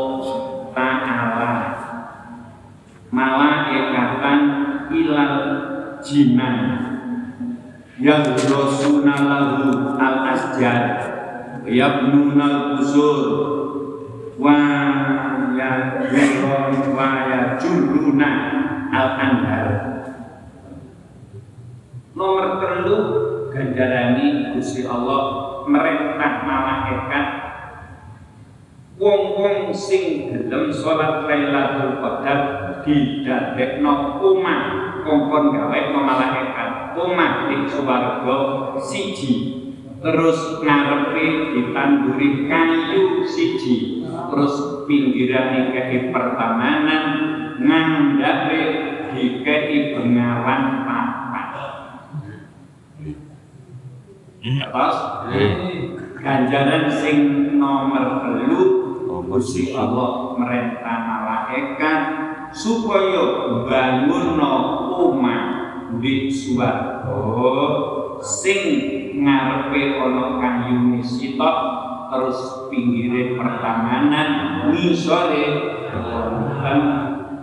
Ta'ala. 0.72 1.54
Malaikatan 3.12 4.40
ilal 4.88 5.36
jinan. 6.00 6.56
Yang 8.00 8.48
lahu 9.04 10.00
al 10.00 10.16
asjar 10.32 10.80
yabnuna 11.68 12.40
al 12.48 12.60
kusur 12.80 13.20
wa 14.40 14.56
ya 15.52 16.00
wa 16.96 17.08
ya 17.28 17.60
juluna 17.60 18.30
al 18.88 19.08
anhar 19.20 19.89
nomor 22.20 22.60
telu 22.60 22.98
ganjarani 23.48 24.52
Gusti 24.52 24.84
Allah 24.84 25.24
merintah 25.64 26.44
malaikat 26.44 27.26
wong-wong 29.00 29.72
sing 29.72 30.28
gelem 30.28 30.68
salat 30.68 31.24
Lailatul 31.24 32.04
Qadar 32.04 32.40
didadekno 32.84 34.20
omah 34.20 34.62
kongkon 35.00 35.56
gawe 35.56 35.80
malaikat 35.96 36.92
omah 36.92 37.48
ing 37.48 37.64
swarga 37.64 38.38
siji. 38.84 39.56
Terus 40.00 40.64
ngarepe 40.64 41.56
ditanduri 41.56 42.48
kayu 42.48 43.24
siji. 43.24 44.04
Terus 44.04 44.84
pinggirane 44.88 45.72
kei 45.76 46.08
pertamanan 46.08 47.04
ngandhape 47.60 48.60
dikei 49.12 49.92
bengawan 49.92 50.88
papat 54.40 54.94
terus 55.28 55.52
ganjaran 56.16 56.88
sing 56.88 57.16
nomor 57.60 58.24
telu 58.24 58.60
Gusti 59.30 59.70
Allah 59.76 60.34
merintah 60.34 60.98
malaikat 61.06 62.00
supaya 62.50 63.22
bangun 63.62 64.42
omah 64.90 65.44
di 66.02 66.26
swarga. 66.26 67.14
Sing 68.20 68.60
ngarepe 69.22 70.02
ana 70.02 70.40
kayu 70.42 70.98
sitok 70.98 71.56
terus 72.10 72.66
pinggire 72.72 73.38
pertamanan 73.38 74.28
ngisore 74.72 75.46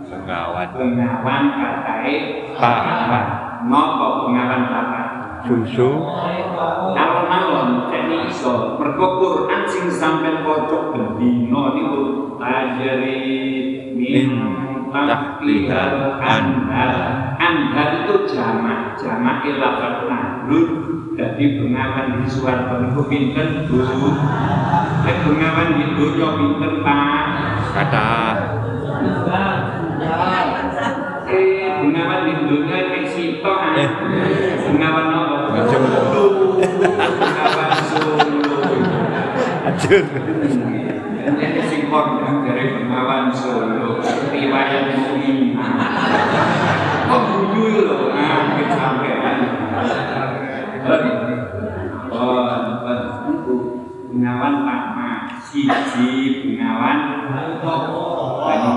Bengawan. 0.08 0.68
bengawan 0.76 1.44
katae 1.56 2.14
Papat. 2.52 3.26
napa 3.64 4.06
bengawan 4.28 4.62
papat 5.48 5.64
Susu. 5.64 5.90
Alon-alon 6.92 7.88
jadi 7.88 8.28
iso 8.28 8.76
mergo 8.76 9.06
Quran 9.22 9.62
sing 9.64 9.88
sampean 9.88 10.44
waca 10.44 10.92
bendina 10.92 11.62
niku 11.72 12.36
ajari 12.36 13.22
min 13.96 14.28
tahtihal 14.92 16.20
anhar 16.20 16.92
anhar 17.40 17.88
itu 18.04 18.14
jamak 18.28 18.98
jamak 19.00 19.46
ilafat 19.46 20.10
nahrun 20.10 20.68
jadi 21.16 21.44
bengawan 21.62 22.20
di 22.20 22.26
suarga 22.28 22.74
niku 22.84 23.02
pinten 23.08 23.64
Bu 23.70 23.80
Lek 25.06 25.16
bengawan 25.24 25.68
di 25.78 25.84
donya 25.96 26.28
pinten 26.36 26.72
Pak 26.84 27.24
Kata. 27.72 28.10
Eh 31.28 31.68
bengawan 31.80 32.20
di 32.26 32.32
donya 32.44 32.76
nek 32.90 33.04
sitok. 33.06 33.58
Eh. 33.78 33.90
bengawan 34.68 35.27
solo 35.66 36.02
Ajur. 39.68 40.04
Ini 41.28 41.60
sing 41.68 41.82
kondang 41.92 42.40
dari 42.48 42.72
Bengawan 42.72 43.28
Solo, 43.36 44.00
riwayat 44.32 44.96
Mu'min. 44.96 45.60
Kok 47.08 47.22
guyu 47.52 47.84
lho, 47.84 47.98
nah, 48.16 48.56
kecapean. 48.56 49.38
Oh, 52.08 52.48
itu 53.28 53.56
Bengawan 54.08 54.54
Pama, 54.64 55.10
siji 55.36 56.12
Bengawan 56.42 56.98
Banyu 57.28 58.74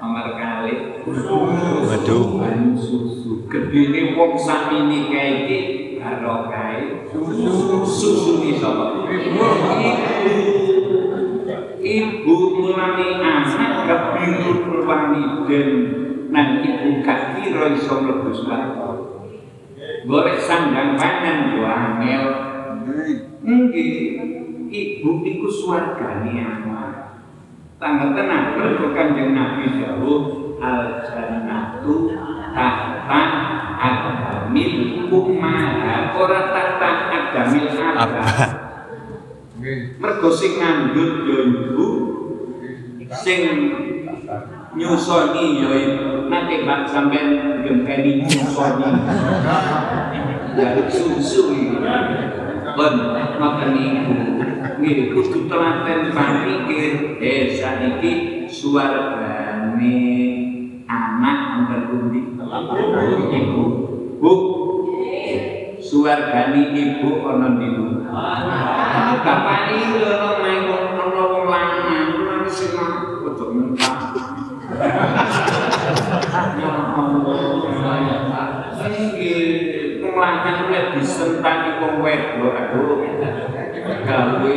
nomor 0.00 0.26
kali 0.32 0.74
Waduh. 1.04 2.24
banyu 2.40 2.72
susu 2.76 3.44
gedene 3.52 3.99
wong 4.20 4.36
sakmene 4.36 5.08
kae 5.08 5.48
iki 5.48 5.58
karo 5.96 6.52
kae 6.52 7.08
susu 7.08 7.80
susu 7.88 8.32
iki 8.44 8.60
sapa? 8.60 9.00
Ibu 9.00 9.48
ibu 11.80 12.34
mulane 12.60 13.08
anak 13.16 13.88
kebiru 13.88 14.68
keluarni 14.68 15.48
den. 15.48 15.70
Nang 16.28 16.60
ibu 16.60 17.00
kira 17.00 17.64
iso 17.72 17.94
mlebu 18.04 18.28
swarga. 18.36 18.88
Golek 20.04 20.36
sandang 20.36 21.00
pangan 21.00 21.56
yo 21.56 21.64
angel. 21.64 22.24
Nggih 23.40 23.96
ibu 24.68 25.10
iku 25.24 25.48
swargane 25.48 26.44
anak. 26.44 27.24
Tanggal 27.80 28.12
tenang 28.12 28.60
berikut 28.60 28.92
kanjeng 28.92 29.32
Nabi 29.32 29.80
dawuh 29.80 30.52
al 30.60 31.00
jannatu 31.08 32.12
tahta 32.52 33.49
abad 33.80 34.52
mergo 40.00 40.30
sing 40.32 40.52
ngandut 40.60 41.12
ya 41.28 41.38
ibu 41.48 41.88
sing 43.12 43.40
nyusoni 44.76 45.44
ya 45.64 45.70
ibu 45.72 46.30
nanti 46.30 46.62
bak 46.64 46.86
sampean 46.86 47.28
nyusoni. 48.24 48.88
Dari 50.50 50.82
susu 50.90 51.54
Bon, 52.70 52.94
makan 53.38 53.70
ibu 53.74 54.14
Nggih, 54.80 55.12
kudu 55.12 55.44
telaten 55.44 56.08
pamikir. 56.16 57.20
Eh 57.20 57.52
suargane 58.48 58.48
anak 58.48 60.29
antar 61.90 62.78
pundi 62.86 63.26
ibu. 63.34 63.64
Bu 64.22 64.32
suargane 65.80 66.70
ibu 66.76 67.26
ana 67.26 67.58
ndi 67.58 67.66
bu 67.74 67.84
bapak 69.24 69.74
iki 69.74 69.98
lho 69.98 70.30
main 70.38 70.70
ana 70.70 71.22
wong 71.26 71.44
lanang. 71.50 72.08
Lan 72.26 72.42
sing 72.46 72.76
ojo 73.26 73.44
mentah. 73.50 74.14
Ya 76.60 76.70
Allah. 76.94 77.10
Wong 80.00 80.14
lanang 80.14 80.14
lanang 80.16 80.58
lek 80.70 80.86
disentani 80.94 81.70
wong 81.82 81.94
wedok 82.04 82.54
aduh. 82.54 83.02
Gawe. 84.06 84.56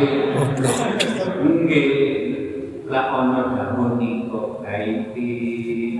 Nggih 1.44 1.88
lah 2.94 3.10
ana 3.10 3.40
dawuh 3.58 3.98
nika 3.98 4.62
baiti 4.62 5.34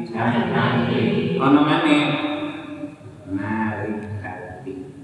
janani 0.06 1.34
ana 1.42 1.60
maneh 1.66 2.06
mari 3.34 3.98
kati 4.22 4.94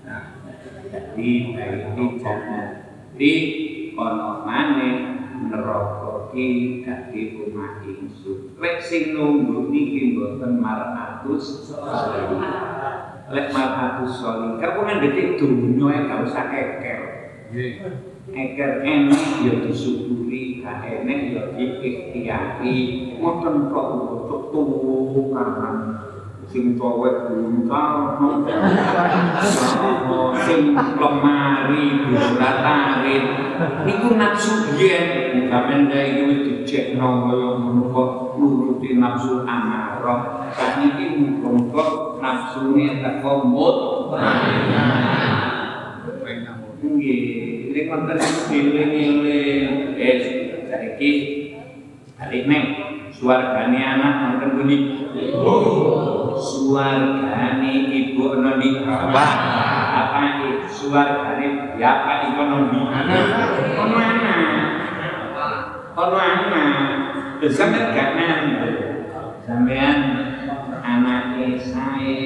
jadi 0.87 1.31
baiti 1.51 2.05
janani 2.23 3.35
ana 3.99 4.29
maneh 4.47 4.97
neraka 5.51 6.31
ki 6.31 6.47
dadi 6.87 7.43
omah 7.43 7.83
ingsun. 7.83 8.55
Lek 8.63 8.79
sing 8.79 9.19
nunggu 9.19 9.67
niki 9.75 10.15
mboten 10.15 10.63
maratus 10.63 11.75
lek 13.35 13.47
maratus 13.51 14.13
soli 14.15 14.63
kau 14.63 14.87
ngandheti 14.87 15.35
dunya 15.43 15.87
ae 15.91 16.07
gak 16.07 16.23
usah 16.23 16.45
keker 16.55 17.01
eker 18.31 18.83
enek 18.87 19.25
ya 19.43 19.55
disyukuri 19.67 20.63
gak 20.63 20.87
enek 20.87 21.21
ya 21.35 21.43
diikhtiari. 21.55 22.79
Ngoten 23.19 23.71
kok 23.75 23.89
untuk 23.99 24.43
tuwu 24.55 25.35
karena 25.35 25.71
sing 26.51 26.75
cowek 26.75 27.31
buntal 27.31 28.19
sing 30.43 30.75
lemari 30.75 31.85
duratarin 32.11 33.25
niku 33.87 34.19
nafsu 34.19 34.75
yen 34.75 35.47
sampeyan 35.47 35.87
iki 35.87 36.23
wis 36.27 36.41
dicekno 36.43 37.31
kaya 37.31 37.49
ngono 37.55 37.95
kok 37.95 38.11
nuruti 38.35 38.99
nafsu 38.99 39.47
amarah 39.47 40.51
sakniki 40.51 41.39
muga 41.39 42.19
nafsune 42.19 42.99
teko 42.99 43.47
mut 43.47 43.79
nggih 46.81 47.50
nek 47.71 47.87
wonten 47.87 48.19
eling-eling 48.19 49.95
eh 49.95 50.19
saiki 50.67 51.11
balik 52.19 52.43
nek 52.51 52.65
suargane 53.15 53.79
anak 53.79 54.15
wonten 54.27 54.51
pundi 54.59 54.77
ibu 57.95 58.23
ana 58.35 58.51
ndi 58.59 58.69
Bapak. 58.83 59.31
apa 59.95 60.21
suargane 60.67 61.79
bapak 61.79 62.19
iku 62.35 62.41
ana 62.43 62.57
ndi 62.67 62.79
ana 62.91 63.15
anak. 63.15 64.35
Ana 65.95 66.23
anak. 66.27 66.67
Sampean 67.41 67.95
gak 67.95 68.11
nang 68.19 68.43
sampean 69.47 69.99
anake 70.83 71.55
sae. 71.57 72.19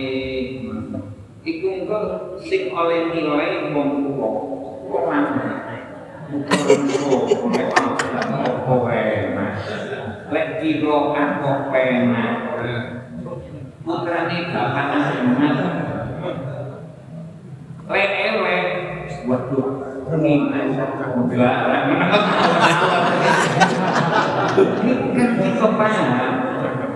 Iku 1.45 1.67
engko 1.85 1.99
sing 2.41 2.73
oleh 2.73 3.13
nilai 3.13 3.69
wong 3.77 4.09
tuwa 4.09 4.63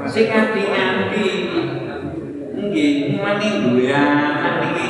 Sing 0.08 0.24
nganti-nganti 0.32 1.26
Nggih, 2.58 3.20
mani 3.20 3.48
duwe 3.60 3.92
anak 3.92 4.64
iki 4.72 4.88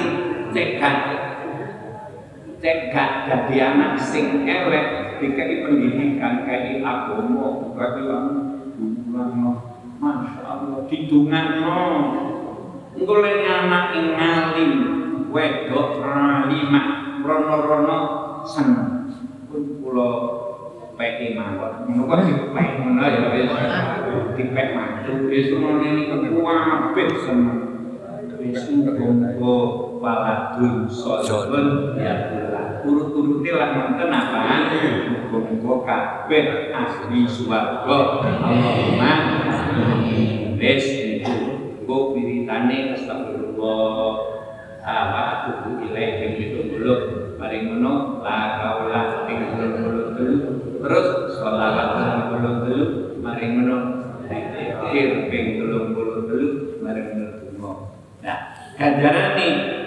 cekak 0.55 1.28
cekak 2.59 3.11
dadi 3.31 3.57
anak 3.63 3.99
sing 3.99 4.43
elek 4.47 5.19
dikai 5.23 5.63
pendidikan 5.63 6.47
kai 6.47 6.83
agama 6.83 7.75
berarti 7.75 8.01
dungano 8.79 9.51
Masya 9.99 10.43
Allah 10.47 10.87
didungano 10.87 11.79
engko 12.95 13.15
lek 13.19 13.43
anak 13.47 13.99
ing 13.99 14.71
wedok 15.31 16.03
ralimah 16.03 16.87
rono-rono 17.23 17.99
seneng. 18.47 19.11
Pun 19.51 19.83
kula 19.83 20.11
peke 20.97 21.37
mawon. 21.37 21.85
Ngono 21.89 22.03
kok 22.09 22.21
dipek 22.27 22.69
ngono 22.81 23.03
ya 23.05 23.29
wis 23.35 23.53
dipek 24.39 24.69
mantu 24.75 25.13
wis 25.29 25.51
ngono 25.53 25.83
seneng. 27.27 27.59
Wis 28.39 28.71
muga 28.71 28.95
waladun 29.99 30.87
sholihun 30.87 31.99
ya 31.99 32.33
Allah 32.35 32.59
urut-urute 32.87 33.51
lah 33.53 33.69
nonton 33.75 34.11
apa 34.11 34.41
muga-muga 35.29 35.75
kabeh 35.85 36.73
asli 36.73 37.27
swarga. 37.29 38.23
Allahumma 38.23 39.13
wis 40.57 40.87
niku 40.87 41.37
go 41.85 42.15
wiritane 42.15 42.97
astagfirullah 42.97 44.39
apa 44.89 45.21
atubu 45.21 45.85
ilaih 45.85 46.41
itu 46.41 46.73
dulu 46.73 46.95
mari 47.37 47.69
ngono 47.69 48.25
la 48.25 48.57
kaula 48.57 49.29
ping 49.29 49.53
dulu 49.53 50.01
dulu 50.17 50.37
terus 50.81 51.09
sholawat 51.37 51.89
dulu 52.33 52.51
dulu 52.65 52.87
mari 53.21 53.45
ngono 53.53 53.77
zikir 54.25 55.29
ping 55.29 55.61
dulu 55.61 55.93
dulu 56.25 56.49
mari 56.81 57.01
ngono 57.05 57.93
nah 58.25 58.39
ganjarane 58.81 59.49
mari 59.49 59.69
donga 59.69 59.78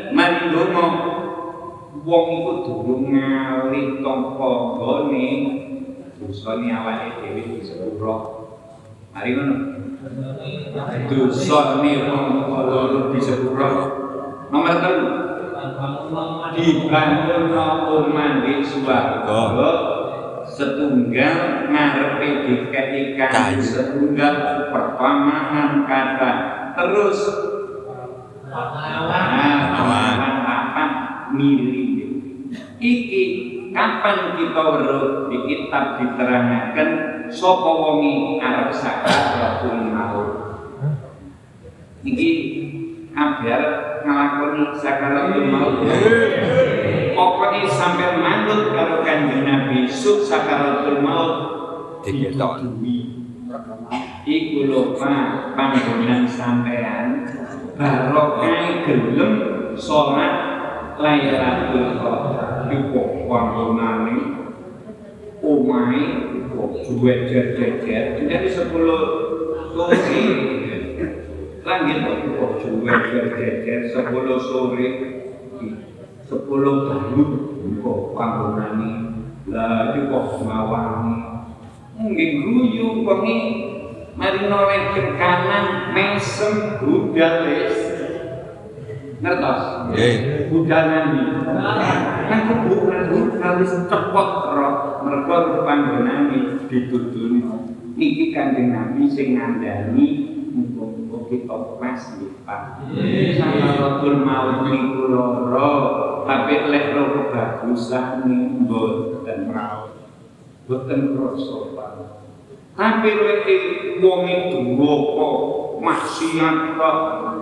wong 2.01 2.25
iku 2.41 2.53
durung 2.65 3.03
ngalih 3.13 4.01
tampa 4.01 4.51
gone 4.77 5.29
dosane 6.17 6.67
awake 6.69 7.07
dhewe 7.21 7.41
disepuro 7.57 8.15
mari 9.13 9.37
ngono. 9.37 9.55
Dosane 11.09 11.91
wong 12.09 12.25
loro 12.49 13.13
disepuro 13.13 13.69
nomor 14.49 14.75
telu. 14.81 15.07
Dibangun 16.51 17.53
omah 17.55 18.43
di 18.43 18.59
swarga 18.59 19.41
setunggal 20.43 21.69
ngarepe 21.71 22.27
diketikan 22.43 23.31
Kayu. 23.31 23.61
setunggal 23.63 24.67
pertamahan 24.73 25.87
kata. 25.87 26.31
Terus 26.75 27.19
Aman. 28.51 30.19
apa? 30.43 30.85
Milih 31.31 31.90
iki 32.81 33.23
kapan 33.69 34.35
kita 34.35 34.61
weruh 34.73 35.29
di 35.29 35.37
kitab 35.45 36.01
diterangkan 36.01 36.89
sapa 37.29 37.69
wongi 37.69 38.41
arep 38.41 38.73
sakaratul 38.73 39.85
maut 39.93 40.29
iki 42.01 42.31
kabar 43.13 43.61
nglakoni 44.01 44.65
sakaratul 44.75 45.45
maut 45.53 45.75
pokoknya 47.13 47.69
sampai 47.69 48.17
manut 48.17 48.73
karo 48.73 49.05
kanjeng 49.05 49.45
Nabi 49.45 49.85
sub 49.85 50.25
sakaratul 50.25 51.05
maut 51.05 51.33
Diketok. 52.01 52.65
iku 54.25 54.59
lho 54.65 54.97
Pak 54.97 55.53
panggonan 55.53 56.25
sampean. 56.25 57.29
Barokah 57.77 58.89
gelem 58.89 59.33
salat 59.77 60.33
Lailatul 60.97 62.01
Qadar 62.01 62.50
panggonane 63.27 64.17
omahe 65.41 66.03
kok 66.51 66.71
duwe 66.85 67.13
jejer 67.25 67.81
jadi 67.87 68.47
10 68.47 68.71
sore. 69.73 70.23
Langit 71.61 71.97
kok 72.05 72.51
duwe 72.61 72.93
jejer 73.35 73.79
10 73.89 74.47
sore? 74.47 74.87
10 76.31 76.87
tahun 76.87 77.27
kok 77.83 77.99
panggonane 78.15 78.91
lah 79.51 79.91
iki 79.91 80.07
kok 80.07 80.25
ngawani 80.47 81.15
nggih 82.01 82.29
guyu 82.41 83.03
wengi 83.05 83.37
mari 84.15 84.47
noleh 84.47 84.95
ke 84.95 85.01
kanan 85.19 85.91
mesem 85.93 86.81
budal 86.81 87.45
wis. 87.45 87.77
Ngertos 89.21 89.91
budal 90.49 90.83
nanti 90.89 91.21
kan 92.29 92.39
kuburan 92.47 93.01
budal 93.11 93.53
wis 93.59 93.73
cepot 93.89 94.29
roh 94.55 94.75
mergo 95.03 95.65
panggonane 95.67 96.65
ditutuni 96.69 97.43
iki 97.99 98.31
kanjeng 98.31 98.71
Nabi 98.71 99.05
sing 99.11 99.35
ngandani 99.35 100.07
muga-muga 100.51 101.19
kita 101.31 101.57
pas 101.79 102.01
nggih 102.17 102.33
Pak. 102.43 102.63
Sakaratul 103.39 104.17
maut 104.23 104.67
niku 104.67 105.11
lara 105.11 105.71
tapi 106.27 106.55
lek 106.67 106.85
ro 106.95 107.03
kebagusane 107.15 108.65
mboten 108.65 109.39
raos 109.51 109.95
boten 110.67 111.15
krasa. 111.15 111.59
Tapi 112.71 113.09
lek 113.11 113.47
wong 113.99 114.21
itu 114.27 114.59
apa 114.79 115.27
maksiat 115.81 116.55
kok 116.79 116.97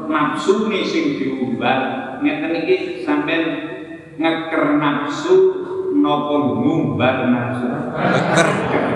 nafsune 0.10 0.80
sing 0.86 1.06
diumbar. 1.18 1.80
Ngeten 2.20 2.52
iki 2.66 2.76
sampean 3.08 3.43
ngeker 4.20 4.66
nafsu 4.76 5.34
napa 5.96 6.36
ngumbar 6.60 7.18
nafsu? 7.32 7.68
Ngeker. 7.72 8.90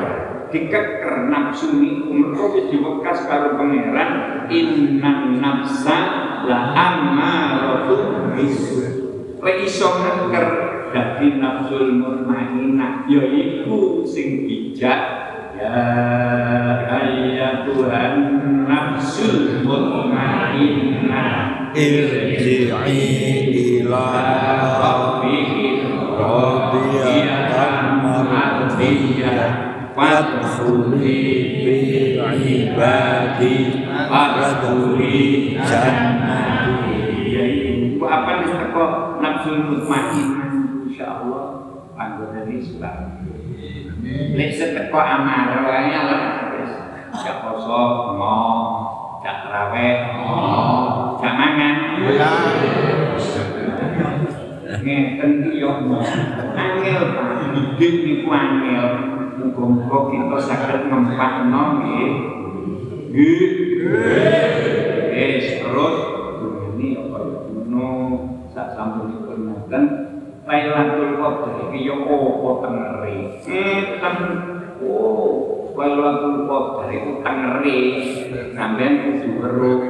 dikeker 0.54 1.34
nafsu 1.34 1.82
niku 1.82 2.14
mergo 2.14 2.54
wis 2.54 2.70
diwekas 2.70 3.26
karo 3.26 3.58
pangeran 3.58 4.46
innan 4.54 5.42
nafsa 5.42 5.98
la 6.46 6.78
ammaratu 6.78 8.30
bisu 8.38 8.78
lek 9.42 9.58
iso 9.66 9.90
ngeker 9.98 10.48
dadi 10.94 11.42
nafsul 11.42 11.98
mutmainnah 11.98 13.10
yaiku 13.10 14.06
sing 14.06 14.46
bijak 14.46 15.33
ya 15.64 17.64
nafsul 18.68 19.64
mutmainnah 19.64 21.72
Irji'i 21.72 22.68
ila 23.80 24.12
rabbiki 24.84 25.88
radiyatan 26.20 28.04
mardiyah 28.04 29.72
Fadkhuli 29.94 31.22
fi 31.64 31.78
ibadi 32.28 33.88
Wadkhuli 33.88 35.16
jannati 35.64 37.00
apa 38.04 38.32
nih 38.44 38.52
teko 38.52 38.86
nafsul 39.24 39.64
mutmainnah 39.72 41.63
insyaallah 41.94 42.26
anggone 42.34 42.42
Islam. 42.58 43.00
Lek 44.34 44.52
seteko 44.58 44.98
amarah 44.98 45.62
wae 45.70 45.94
lah 45.94 46.24
gak 47.14 47.38
poso 47.46 48.18
mo, 48.18 48.38
gak 49.22 49.48
raweh 49.54 50.18
mo, 50.18 50.34
gak 51.22 51.34
mangan. 51.38 51.76
Ngeten 54.84 55.32
yo 55.54 55.70
angel 56.58 57.04
hidup 57.54 57.94
niku 58.04 58.30
angel. 58.34 58.86
Muga-muga 59.34 60.00
kita 60.14 60.38
saged 60.42 60.82
ngempakno 60.90 61.62
nggih. 61.82 62.12
Nggih. 63.14 63.50
Wis 65.14 65.46
terus 65.62 65.96
ini 66.74 66.98
apa 66.98 67.20
kuno 67.50 67.90
sak 68.50 68.74
sampunipun 68.78 69.40
ngoten 69.50 70.03
Lailatul 70.54 71.18
Qadar 71.18 71.74
iki 71.74 71.90
yo 71.90 72.06
apa 72.06 72.50
tengeri. 72.62 73.18
Enten 73.42 74.18
oh 74.86 75.74
Lailatul 75.74 76.46
Qadar 76.46 76.94
iku 76.94 77.12
tengeri. 77.26 77.82
Sampeyan 78.54 78.94
kudu 79.02 79.30
weruh 79.42 79.82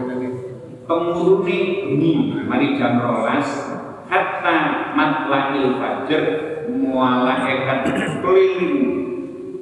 pemurune 0.88 1.60
bengi 1.84 2.12
mari 2.48 2.80
jam 2.80 3.00
12 3.00 4.08
hatta 4.08 4.56
matla'il 4.96 5.80
fajr 5.80 6.24
mualaikat 6.72 7.88
keliling 8.24 8.76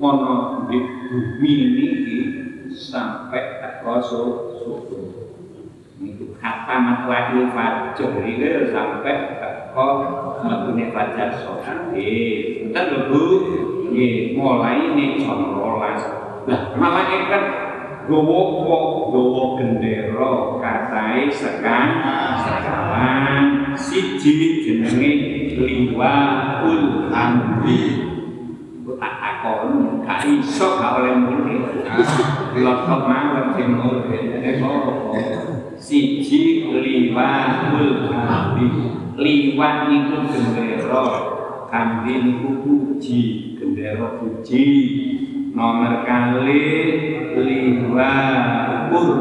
ana 0.02 0.66
di 0.66 0.78
bumi 0.82 1.54
niki 1.78 2.20
sampai 2.74 3.62
teko 3.62 4.02
subuh 4.02 4.82
itu 6.02 6.34
kata 6.42 6.76
matlahil 6.82 7.54
fajr 7.54 8.12
itu 8.26 8.74
sampai 8.74 9.16
teko 9.72 9.88
mabune 10.44 10.92
fajar 10.92 11.32
sholat 11.40 11.96
eh 11.96 12.68
entar 12.68 12.92
lho 12.92 13.00
bu. 13.08 13.24
Mulai 14.36 14.96
ini 14.96 15.20
jam 15.20 15.52
12 15.52 16.48
lah 16.48 16.62
malaikat 16.80 17.44
gowo 18.08 18.64
kok 18.64 19.12
gowo 19.12 19.44
katai 20.60 21.28
sekawan. 21.32 22.04
Siji 23.76 24.64
jenenge 24.64 25.12
liwaul 25.60 27.12
amri. 27.12 28.12
Tak 29.02 29.14
takon 29.24 30.04
gak 30.04 30.24
iso 30.28 30.80
gak 30.80 31.04
oleh 31.04 31.16
muni. 31.16 31.56
Lotok 32.60 33.02
mawon 33.08 33.56
sing 33.56 33.76
kok 33.76 34.08
siji 35.76 36.68
liwaul 36.68 38.12
amri 38.12 39.01
liwat 39.22 39.88
niku 39.88 40.18
gendera 40.34 41.06
kambi 41.70 42.14
niku 42.26 42.50
puji 42.66 43.22
gendera 43.62 44.18
puji. 44.18 44.66
Nomor 45.52 46.08
kali 46.08 46.64
liwa 47.36 48.12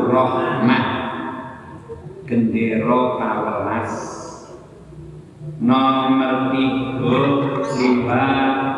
rahmah 0.08 0.86
gendera 2.24 3.00
kawelas 3.18 3.94
nomor 5.58 6.54
tiga 6.54 7.18
liwa 7.66 8.24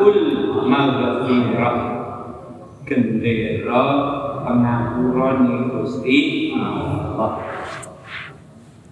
ul 0.01 0.21
maghfirah. 0.65 1.79
Gendera 2.83 3.85
pengampuran 4.43 5.71
Gusti 5.71 6.51
Allah 6.59 7.39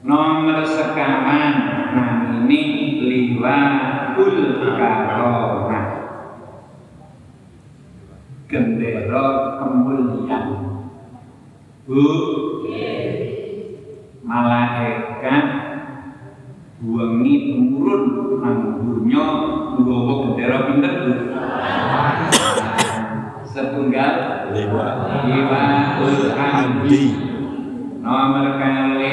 nomor 0.01 0.65
sekawan 0.65 1.53
nah 1.93 2.11
ini 2.51 2.99
liwa 3.05 3.59
ul 4.17 4.37
karomah. 4.59 5.87
Gendera 8.51 9.27
kemuliaan. 9.63 10.45
Bu. 11.87 12.05
Malaikat. 14.27 15.47
Buangi 16.81 17.35
turun. 17.55 18.03
Nang 18.41 18.57
dunya 18.81 19.25
nggawa 19.79 20.13
gendera 20.27 20.59
pinter 20.67 20.95
bu. 21.07 21.13
Setunggal. 23.47 24.15
Lima. 24.51 24.87
Iwa 25.31 25.65
ul 26.03 26.19
hamdi 26.35 27.30
nomor 28.01 28.57
kali 28.57 29.13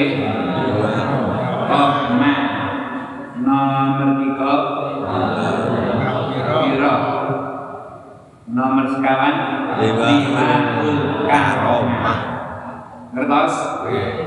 Rahmat 1.68 2.40
nomor 3.36 4.08
tiga 4.16 4.54
Kira 6.48 6.94
nomor 8.48 8.86
sekawan 8.88 9.36
Liwaul 9.78 10.92
karomah 11.28 12.18
ngertos 13.12 13.54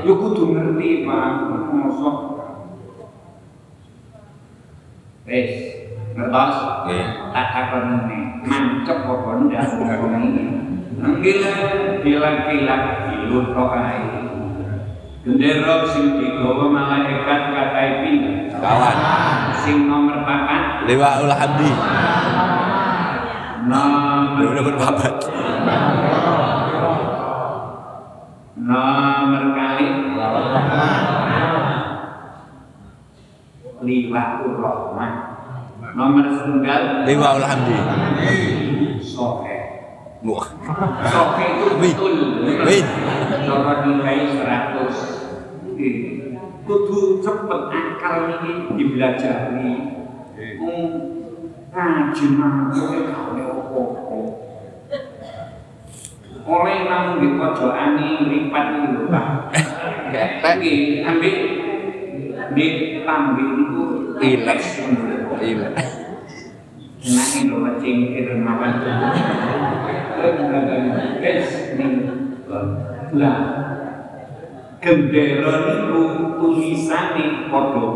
yo 0.06 0.12
kudu 0.14 0.54
ngerti 0.54 1.02
Pak 1.02 1.30
mosok 1.74 2.16
wis 5.26 5.50
ngertos 6.14 6.54
Nggih. 6.86 7.06
tak 7.34 7.46
takon 7.50 7.86
ini 8.06 8.18
mancep 8.46 8.98
apa 9.10 9.30
ndak 9.42 9.64
ngomong 9.74 10.26
Gila, 11.02 11.50
gila, 12.06 12.30
gila, 12.46 12.78
gila, 13.10 13.42
ae. 13.74 14.31
Gendera 15.22 15.86
sing 15.86 16.18
digawa 16.18 16.66
malaikat 16.66 17.40
katai 17.54 17.90
pindah? 18.02 18.58
Kawan. 18.58 18.96
Sing 19.62 19.86
nomor 19.86 20.26
papat? 20.26 20.90
Liwa 20.90 21.10
ul 21.22 21.30
hamdi. 21.30 21.70
Nomor 23.62 24.42
Udah 24.50 24.64
berpapat 24.66 25.14
nomor 28.62 29.44
kali 29.58 29.86
liwatul 33.82 34.54
rahmah 34.62 35.12
nomor 35.98 36.24
setunggal? 36.30 36.82
Liwa 37.02 37.28
ul 37.42 37.46
hamdi. 37.46 37.78
Sohe 39.02 39.51
Wah. 40.22 40.46
Sohe 41.10 41.46
itu 41.50 41.66
betul. 41.82 42.14
Wih. 42.62 42.82
nomor 43.42 43.82
nilai 43.82 44.30
100 44.38 45.74
Ih, 45.82 45.96
kudu 46.62 47.18
cepet 47.18 47.62
akal 47.74 48.16
ini 48.38 48.70
dibelajari. 48.78 49.72
Ngaji 51.72 52.26
nang 52.36 52.68
kowe 52.68 52.98
gawe 53.08 53.40
apa-apa 53.48 54.20
oleh 56.42 56.78
nang 56.90 57.22
di 57.22 57.28
pojokane 57.38 58.08
lipat 58.28 58.66
iki 58.76 58.88
lho 58.92 59.02
Pak. 59.08 59.26
Ketek 60.12 60.54
Iki 60.60 60.74
ambil. 61.06 61.36
Di 62.52 62.66
tambi 63.06 63.44
itu. 63.62 63.82
Ilek. 64.20 64.60
Iya 65.40 65.68
Ini 67.02 67.50
lho 67.50 67.82
cingkir 67.82 68.38
mawan 68.38 68.78
Wes 71.18 71.74
ning 71.74 72.06
lah 73.18 73.38
gendera 74.78 75.66
niku 75.66 76.02
tulisane 76.38 77.50
padha 77.50 77.90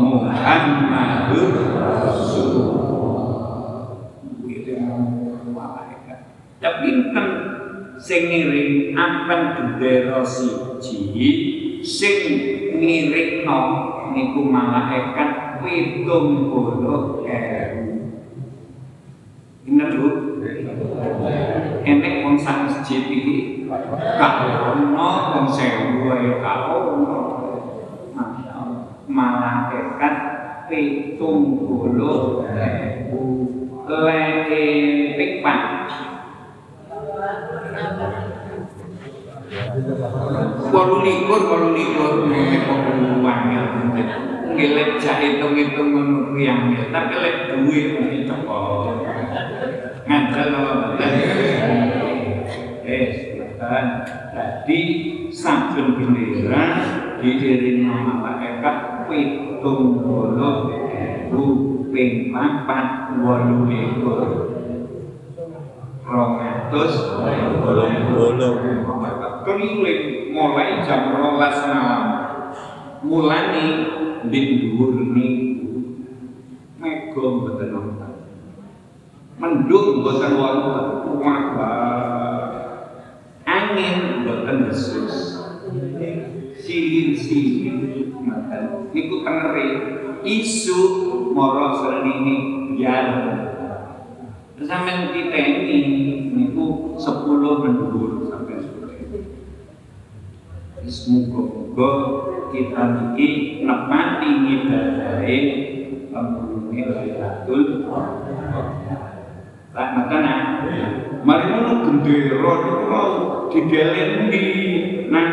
Muhammadur 0.00 1.76
Rasulullah. 1.76 2.80
Itu 4.48 4.80
tapi 6.56 6.88
kan 7.12 7.28
sing 8.00 8.32
ngiring 8.32 8.96
apan 8.96 9.40
gendera 9.60 10.24
siji 10.24 11.55
sing 11.86 12.18
ngirikno 12.82 13.60
niku 14.10 14.42
malaikat 14.42 15.62
pitung 15.62 16.50
puluh 16.50 17.22
ewu 17.22 18.10
ingat 19.70 19.90
bu 19.94 20.08
enek 21.86 22.14
wong 22.26 22.34
sak 22.34 22.66
masjid 22.66 23.06
iki 23.06 23.70
gak 23.70 24.34
ono 24.74 25.10
wong 25.30 25.46
sewu 25.46 26.10
ayo 26.10 26.42
gak 26.42 26.58
malaikat 29.06 30.14
pitung 30.66 31.62
puluh 31.62 32.42
ewu 32.50 33.22
leke 33.86 34.66
pikpan 35.14 35.86
Walu 40.74 40.96
likur, 41.06 41.40
walu 41.46 41.68
likur, 41.78 42.26
ini 42.26 42.66
kok 42.66 42.80
uangnya 43.22 43.62
Ngilet 44.56 44.96
jahe 44.96 45.36
hitung-hitung 45.36 45.92
ngono 45.92 46.32
kuwi 46.32 46.48
angel, 46.48 46.88
tapi 46.88 47.14
lek 47.20 47.36
duit 47.52 47.92
mesti 47.92 48.24
teko. 48.24 48.88
Ngandel 50.08 50.48
apa 50.56 50.72
betul? 50.96 51.12
Eh, 52.88 53.06
kan. 53.60 53.86
Jadi 54.32 54.80
saben 55.28 56.00
bendera 56.00 56.64
diiringi 57.20 57.84
malaikat 58.16 59.04
pitung 59.04 60.00
puluh 60.00 60.72
ewu 60.72 61.42
ping 61.92 62.32
papat 62.32 63.12
walu 63.20 63.68
likur. 63.68 64.20
Rong 66.06 66.38
atus 66.40 67.18
Bolong. 67.60 67.92
Keliling 69.46 70.34
mulai 70.34 70.82
jam 70.82 71.14
rolas 71.14 71.58
malam. 71.70 72.04
Mulai 73.06 73.54
di 74.26 74.40
dhuwur 74.58 74.98
niku 75.14 75.94
mega 76.82 77.22
mboten 77.22 77.70
wonten. 77.70 78.12
Mendung 79.38 80.02
mboten 80.02 80.32
wonten. 80.34 80.86
Angin 83.46 84.26
mboten 84.26 84.56
desus. 84.66 85.14
Silin-silin 86.58 88.10
mboten. 88.10 88.90
Niku 88.90 89.22
tengeri 89.22 89.68
isu 90.26 90.78
mara 91.30 91.70
srengenge 91.78 92.36
biar 92.74 93.06
sampeyan 94.58 95.14
titeni 95.14 95.78
niku 96.34 96.98
10 96.98 97.62
mendhuwur. 97.62 98.26
sampai 98.26 98.26
sore 98.26 98.35
Semoga 100.86 101.90
kita 102.54 102.82
niki 102.94 103.58
nepati 103.66 104.28
ngibadahe 104.38 105.38
pemulunge 106.14 106.82
Lailatul 106.86 107.90
Tak 109.74 109.88
makana 109.98 110.34
mari 111.26 111.44
ngono 111.50 111.72
gendera 111.84 112.54
niku 112.62 113.04
didelen 113.50 114.30
di 114.30 114.46
nang 115.10 115.30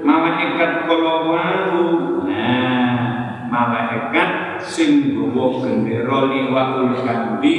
malaikat 0.00 0.88
kala 0.88 1.14
wau. 1.28 1.80
Nah, 2.24 3.46
malaikat 3.52 4.64
sing 4.64 5.12
nggawa 5.12 5.60
gendera 5.60 6.18
liwaul 6.24 6.96
kambi 7.04 7.54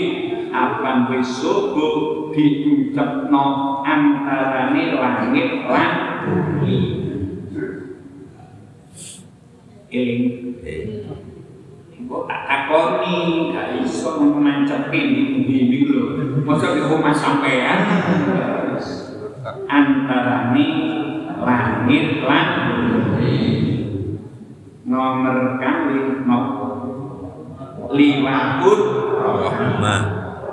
akan 0.50 1.14
wis 1.14 1.38
subuh 1.38 2.28
diucapno 2.34 3.46
antarane 3.86 4.84
langit 4.98 5.70
lan 5.70 5.92
bumi. 6.26 7.07
Eling 9.98 10.22
Kok 12.08 12.24
tak 12.30 12.42
takoni, 12.46 13.50
gak 13.52 13.84
iso 13.84 14.22
menancepin 14.22 15.06
di 15.12 15.24
bumi 15.34 15.82
lho. 15.90 16.04
Masa 16.46 16.78
di 16.78 16.86
rumah 16.86 17.12
sampean 17.12 17.80
antarane 19.68 20.68
langit 21.42 22.22
lan. 22.24 22.50
Nomor 24.88 25.60
kali 25.60 26.24
nopo 26.24 26.68
liwakut 27.92 28.82
Rahmah. 29.20 30.02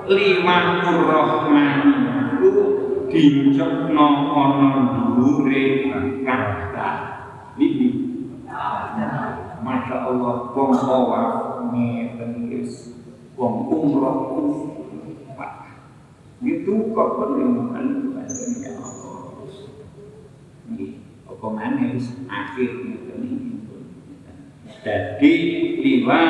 liwakut 0.05 1.09
rahman 1.09 1.81
iku 2.37 2.51
dincekno 3.09 4.09
ana 4.37 4.69
dhuwure 5.17 5.65
kata 6.21 6.89
bibi 7.57 8.04
Masya 9.65 9.97
Allah, 10.09 10.35
wong 10.53 10.71
tawaf 10.77 11.33
ngeten 11.73 12.53
wis 12.53 12.93
wong 13.37 13.69
umroh 13.73 14.19
Pak. 15.35 15.53
Itu 16.45 16.93
kok 16.93 17.11
penerimaan 17.17 18.13
kepada 18.13 18.71
Allah. 18.77 19.17
Nggih, 20.69 20.93
apa 21.25 21.47
maneh 21.49 21.97
akhir 22.29 22.71
ngeten 22.85 23.21
iki. 23.25 23.53
Jadi 24.85 25.35
liwa 25.81 26.21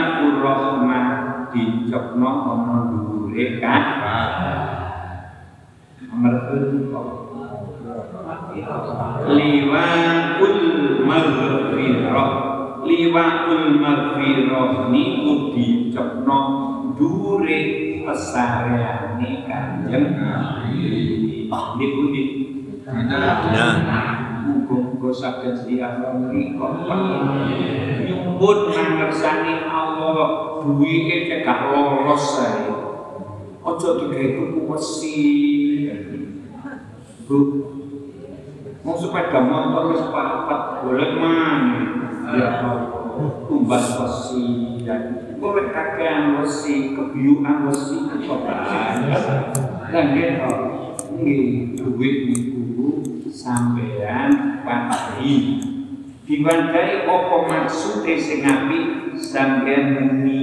rahmah. 0.43 1.25
Nomor 6.15 6.35
liwaul 13.15 13.79
maghfirah 13.79 14.91
niku 14.91 15.55
dicekno 15.55 16.39
dure 16.99 17.61
pesareane 18.03 19.47
kanjeng 19.47 20.19
Nabi. 20.19 21.47
Niku 21.79 22.03
di 22.11 22.23
Nah. 22.85 24.35
Muga-muga 24.45 25.09
saged 25.09 25.57
siapa 25.65 26.21
mriko 26.21 26.85
nyumbut 28.05 28.77
nang 28.77 29.01
ngersani 29.01 29.65
Allah 29.65 30.61
duwike 30.61 31.33
cek 31.33 31.49
gak 31.49 31.73
lolos 31.73 32.25
sae 32.37 32.69
aja 33.65 33.89
digawe 33.97 34.27
tuku 34.37 34.61
wesi. 34.69 35.17
Bu 37.25 37.39
mau 38.85 39.01
sepeda 39.01 39.41
motor 39.41 39.97
wis 39.97 40.05
papat 40.13 40.85
boleh 40.85 41.11
man 41.17 41.61
ya 42.37 42.61
tumbas 43.47 43.87
wesi 44.01 44.45
boleh 45.39 45.67
kakean 45.71 46.41
wesi 46.41 46.97
kebiuan 46.97 47.69
wesi 47.69 47.97
kecobaan. 48.11 48.97
Dan 49.93 50.05
gitu 50.19 50.55
nggih 51.15 51.79
duit 51.79 52.17
niku 52.27 53.05
sampean 53.31 54.63
patahi 54.67 55.63
diwandahi 56.25 57.05
apa 57.07 57.37
maksude 57.47 58.15
sing 58.19 58.43
apik 58.43 59.15
sampean 59.21 59.85
muni 59.95 60.43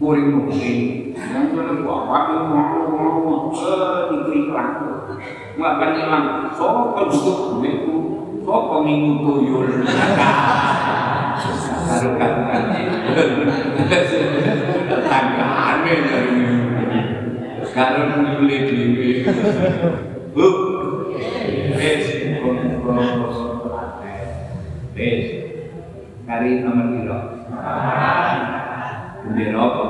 murid-murid. 0.00 1.12
Yang 1.18 1.46
mana 1.52 1.74
bapak 1.84 2.22
mau 2.48 2.86
mau 2.96 3.50
eh. 4.58 4.68
Nggak 5.58 5.72
akan 5.78 5.90
hilang. 5.94 6.26
Sopo 6.54 7.00
juga 7.10 7.32
duitku. 7.58 7.96
Sopo 8.42 8.74
ngingu 8.84 9.12
tuyul. 9.22 9.66
Kan 17.74 17.94
dari. 18.46 19.24
Bu. 20.34 20.46
Kari 26.28 26.60
nomor? 26.60 26.86
Bendera 29.24 29.60
apa? 29.60 29.86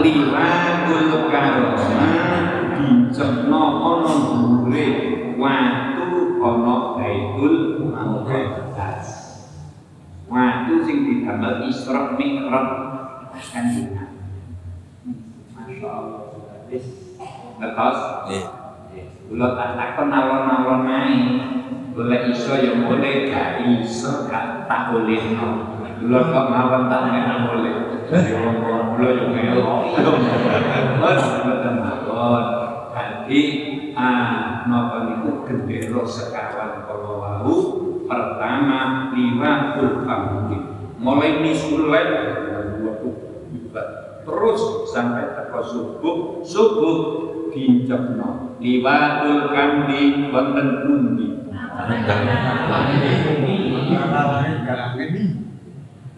Lima 0.00 0.48
kul 0.84 1.10
karoma 1.32 2.06
dicepno 2.84 3.62
ana 3.80 4.12
dhuwure 4.12 4.86
watu 5.40 6.04
ana 6.40 6.74
baitul 6.98 7.56
muqaddas. 7.84 9.08
Watu 10.28 10.74
sing 10.84 10.98
digambar 11.06 11.62
Isra 11.68 12.16
Mi'raj 12.16 12.68
kan 13.52 13.64
dina. 13.72 14.04
Masya 15.54 15.88
Allah. 15.88 16.22
Wis 16.68 16.86
ngertos? 17.60 17.98
Iya. 18.30 18.46
Kula 19.30 19.48
tak 19.56 19.70
takon 19.78 20.12
alon-alon 20.12 20.90
ae. 20.90 21.14
Boleh 21.94 22.26
iso 22.26 22.58
ya 22.58 22.74
boleh, 22.82 23.30
gak 23.30 23.62
iso 23.70 24.26
gak 24.26 24.66
tak 24.66 24.90
boleh 24.90 25.38
no. 25.38 25.78
Kula 26.02 26.26
kok 26.26 26.50
mawon 26.50 26.90
tak 26.90 27.14
nek 27.14 27.46
boleh. 27.46 28.02
Ya 28.10 28.42
Allah, 28.42 28.98
kula 28.98 29.08
yo 29.14 29.30
mboten 29.30 29.62
mawon. 31.78 32.63
Dadi 33.24 33.40
ah 33.96 34.68
napa 34.68 35.08
niku 35.08 35.48
gendera 35.48 36.04
sekawan 36.04 36.84
kala 36.84 37.40
wau 37.40 37.56
pertama 38.04 39.08
lima 39.16 39.80
kulkamudi 39.80 40.60
mulai 41.00 41.40
misulai 41.40 42.04
terus 44.28 44.60
sampai 44.92 45.32
teko 45.40 45.60
subuh 45.64 46.16
subuh 46.44 46.96
dincepno 47.48 48.60
liwatul 48.60 49.56
kamdi 49.56 50.28
wonten 50.28 50.68
pundi? 50.84 51.28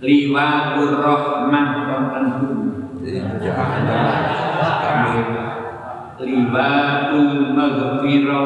Liwatul 0.02 0.90
rahmah 1.06 1.66
wonten 1.86 2.24
pundi 2.42 2.66
liwatul 6.20 7.52
maghfirah 7.52 8.44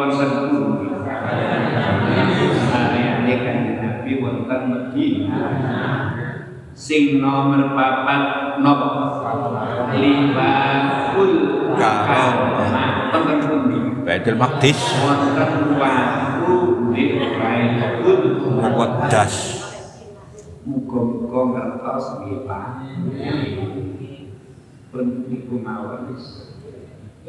pundi 0.51 0.89
Sareane 2.71 3.35
kanjeng 3.45 3.79
Nabi 3.79 4.13
wonten 4.19 4.63
sing 6.75 7.23
nomor 7.23 7.77
papat 7.79 8.23
napa 8.59 8.91
liwatul 9.95 11.35
karomah 11.79 13.11
wonten 13.15 13.39
pundi? 13.47 13.79
Baitul 14.01 14.37
Maqdis. 14.41 14.81
Wonten 15.05 15.79
watu 15.79 16.57
di 16.91 17.21
Baitul 17.39 18.43
Muqaddas 18.59 19.35
Muga-muga 20.61 21.41
ngertos 21.57 22.05
nggih 22.21 22.45
Pak. 22.45 22.67
Pun 24.91 25.07
niku 25.31 25.57
mawon 25.63 26.11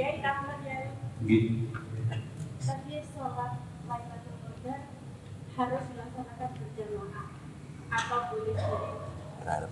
Ya, 0.01 0.17
Ahmad 0.25 0.65
ya. 0.65 0.89
Nggih. 1.21 1.69
Tapi 2.57 3.05
sholat 3.13 3.53
Lailatul 3.85 4.33
Qadar 4.41 4.81
harus 5.53 5.83
dilaksanakan 5.93 6.49
berjamaah. 6.57 7.25
Apa 7.93 8.15
boleh 8.33 8.57
sendiri? 8.57 9.69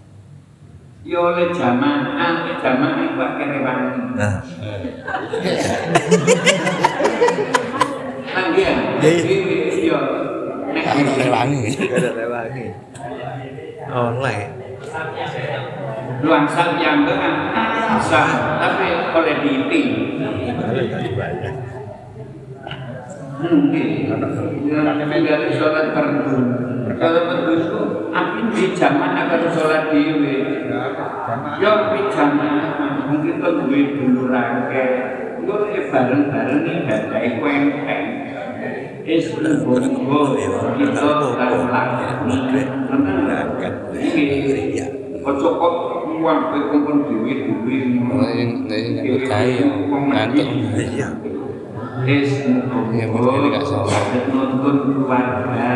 Ya 1.01 1.17
oleh 1.17 1.49
jamaah, 1.49 2.45
jamaah 2.61 3.01
iku 3.09 3.21
akeh 3.25 3.47
rewangi. 3.57 4.01
Nah, 4.13 4.33
Kan 8.29 8.45
dia. 8.53 8.73
Iya. 9.01 9.33
Iya. 9.81 9.99
Rewangi. 11.25 11.73
ada 11.73 12.09
rewangi. 12.13 12.65
Oleh. 13.89 14.39
Luangsak 16.19 16.75
yang 16.79 17.07
dengan 17.07 17.51
sah, 18.03 18.59
tapi 18.59 18.87
oleh 19.15 19.35
dibayar. 19.43 21.55
Mungkin. 23.39 23.87
Tinggal 25.09 25.41
sholat 25.55 25.95
fardu. 25.95 26.35
Kalau 26.99 27.21
fardu 27.31 27.51
itu, 27.55 27.81
api 28.11 28.39
di 28.51 28.63
jamaah 28.75 29.15
akan 29.25 29.41
sholat 29.55 29.83
dewe. 29.95 30.35
Ya 31.59 31.69
api 31.71 31.99
jamaah, 32.11 32.67
mungkin 33.07 33.39
tuh 33.39 33.63
duwe 33.63 33.81
dulu 33.95 34.27
rangke. 34.27 34.87
Eh 35.49 35.89
bareng-bareng 35.89 36.61
nih 36.61 36.85
badai 36.85 37.41
kuenteng. 37.41 38.05
Es 39.09 39.33
bobo 39.33 39.81
kita 40.77 41.09
lakoni. 41.25 42.37
Iki 43.97 44.23
kocok 45.19 45.53
kok 45.59 45.73
uang 46.19 46.39
kowe 46.51 46.59
kumpul 46.71 46.95
duwe 47.07 47.33
duwe. 47.47 47.77
Yang 48.35 48.51
nyambut 48.69 49.21
gawe 49.27 49.47
ya, 49.47 49.67
ngantuk. 49.89 50.47
Iya. 50.75 51.09
Es 52.07 52.31
Ya, 52.89 53.05
mungkin 53.11 53.51
nggak 53.53 53.65
salah. 53.67 54.01
nonton 54.31 54.75
keluarga, 54.87 55.71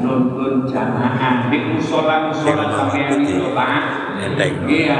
nonton 0.00 0.64
jamaah 0.66 1.52
di 1.52 1.58
musola 1.68 2.32
musola 2.32 2.64
sampai 2.72 3.12
itu 3.22 3.52
pak. 3.52 3.70
Ngendeng. 4.18 4.54
Iya. 4.66 4.98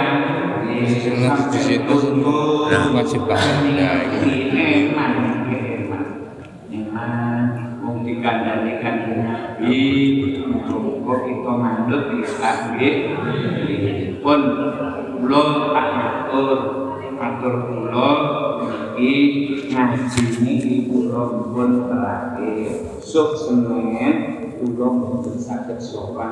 Sing 0.85 1.17
di 1.25 1.59
situ 1.59 1.97
wajib 2.93 3.23
banget. 3.25 3.57
Nah, 3.73 3.99
ini. 4.21 4.93
Wong 8.25 8.41
dikandanikan 8.41 8.97
Nabi, 9.21 9.77
muga 10.41 11.15
kita 11.29 11.53
mandut 11.61 12.03
di 12.09 12.25
nggih. 12.25 12.97
Pun 14.25 14.41
kula 15.21 15.43
tak 15.77 15.89
matur, 15.93 16.59
matur 17.21 17.55
kula 17.69 18.13
iki 18.97 19.69
ngaji 19.69 20.23
niki 20.41 20.89
kula 20.89 21.53
pun 21.53 21.85
terakhir. 21.85 22.97
Sok 23.05 23.37
Senin 23.37 24.15
kula 24.57 24.87
mboten 24.89 25.37
saged 25.37 25.77
sopan 25.77 26.23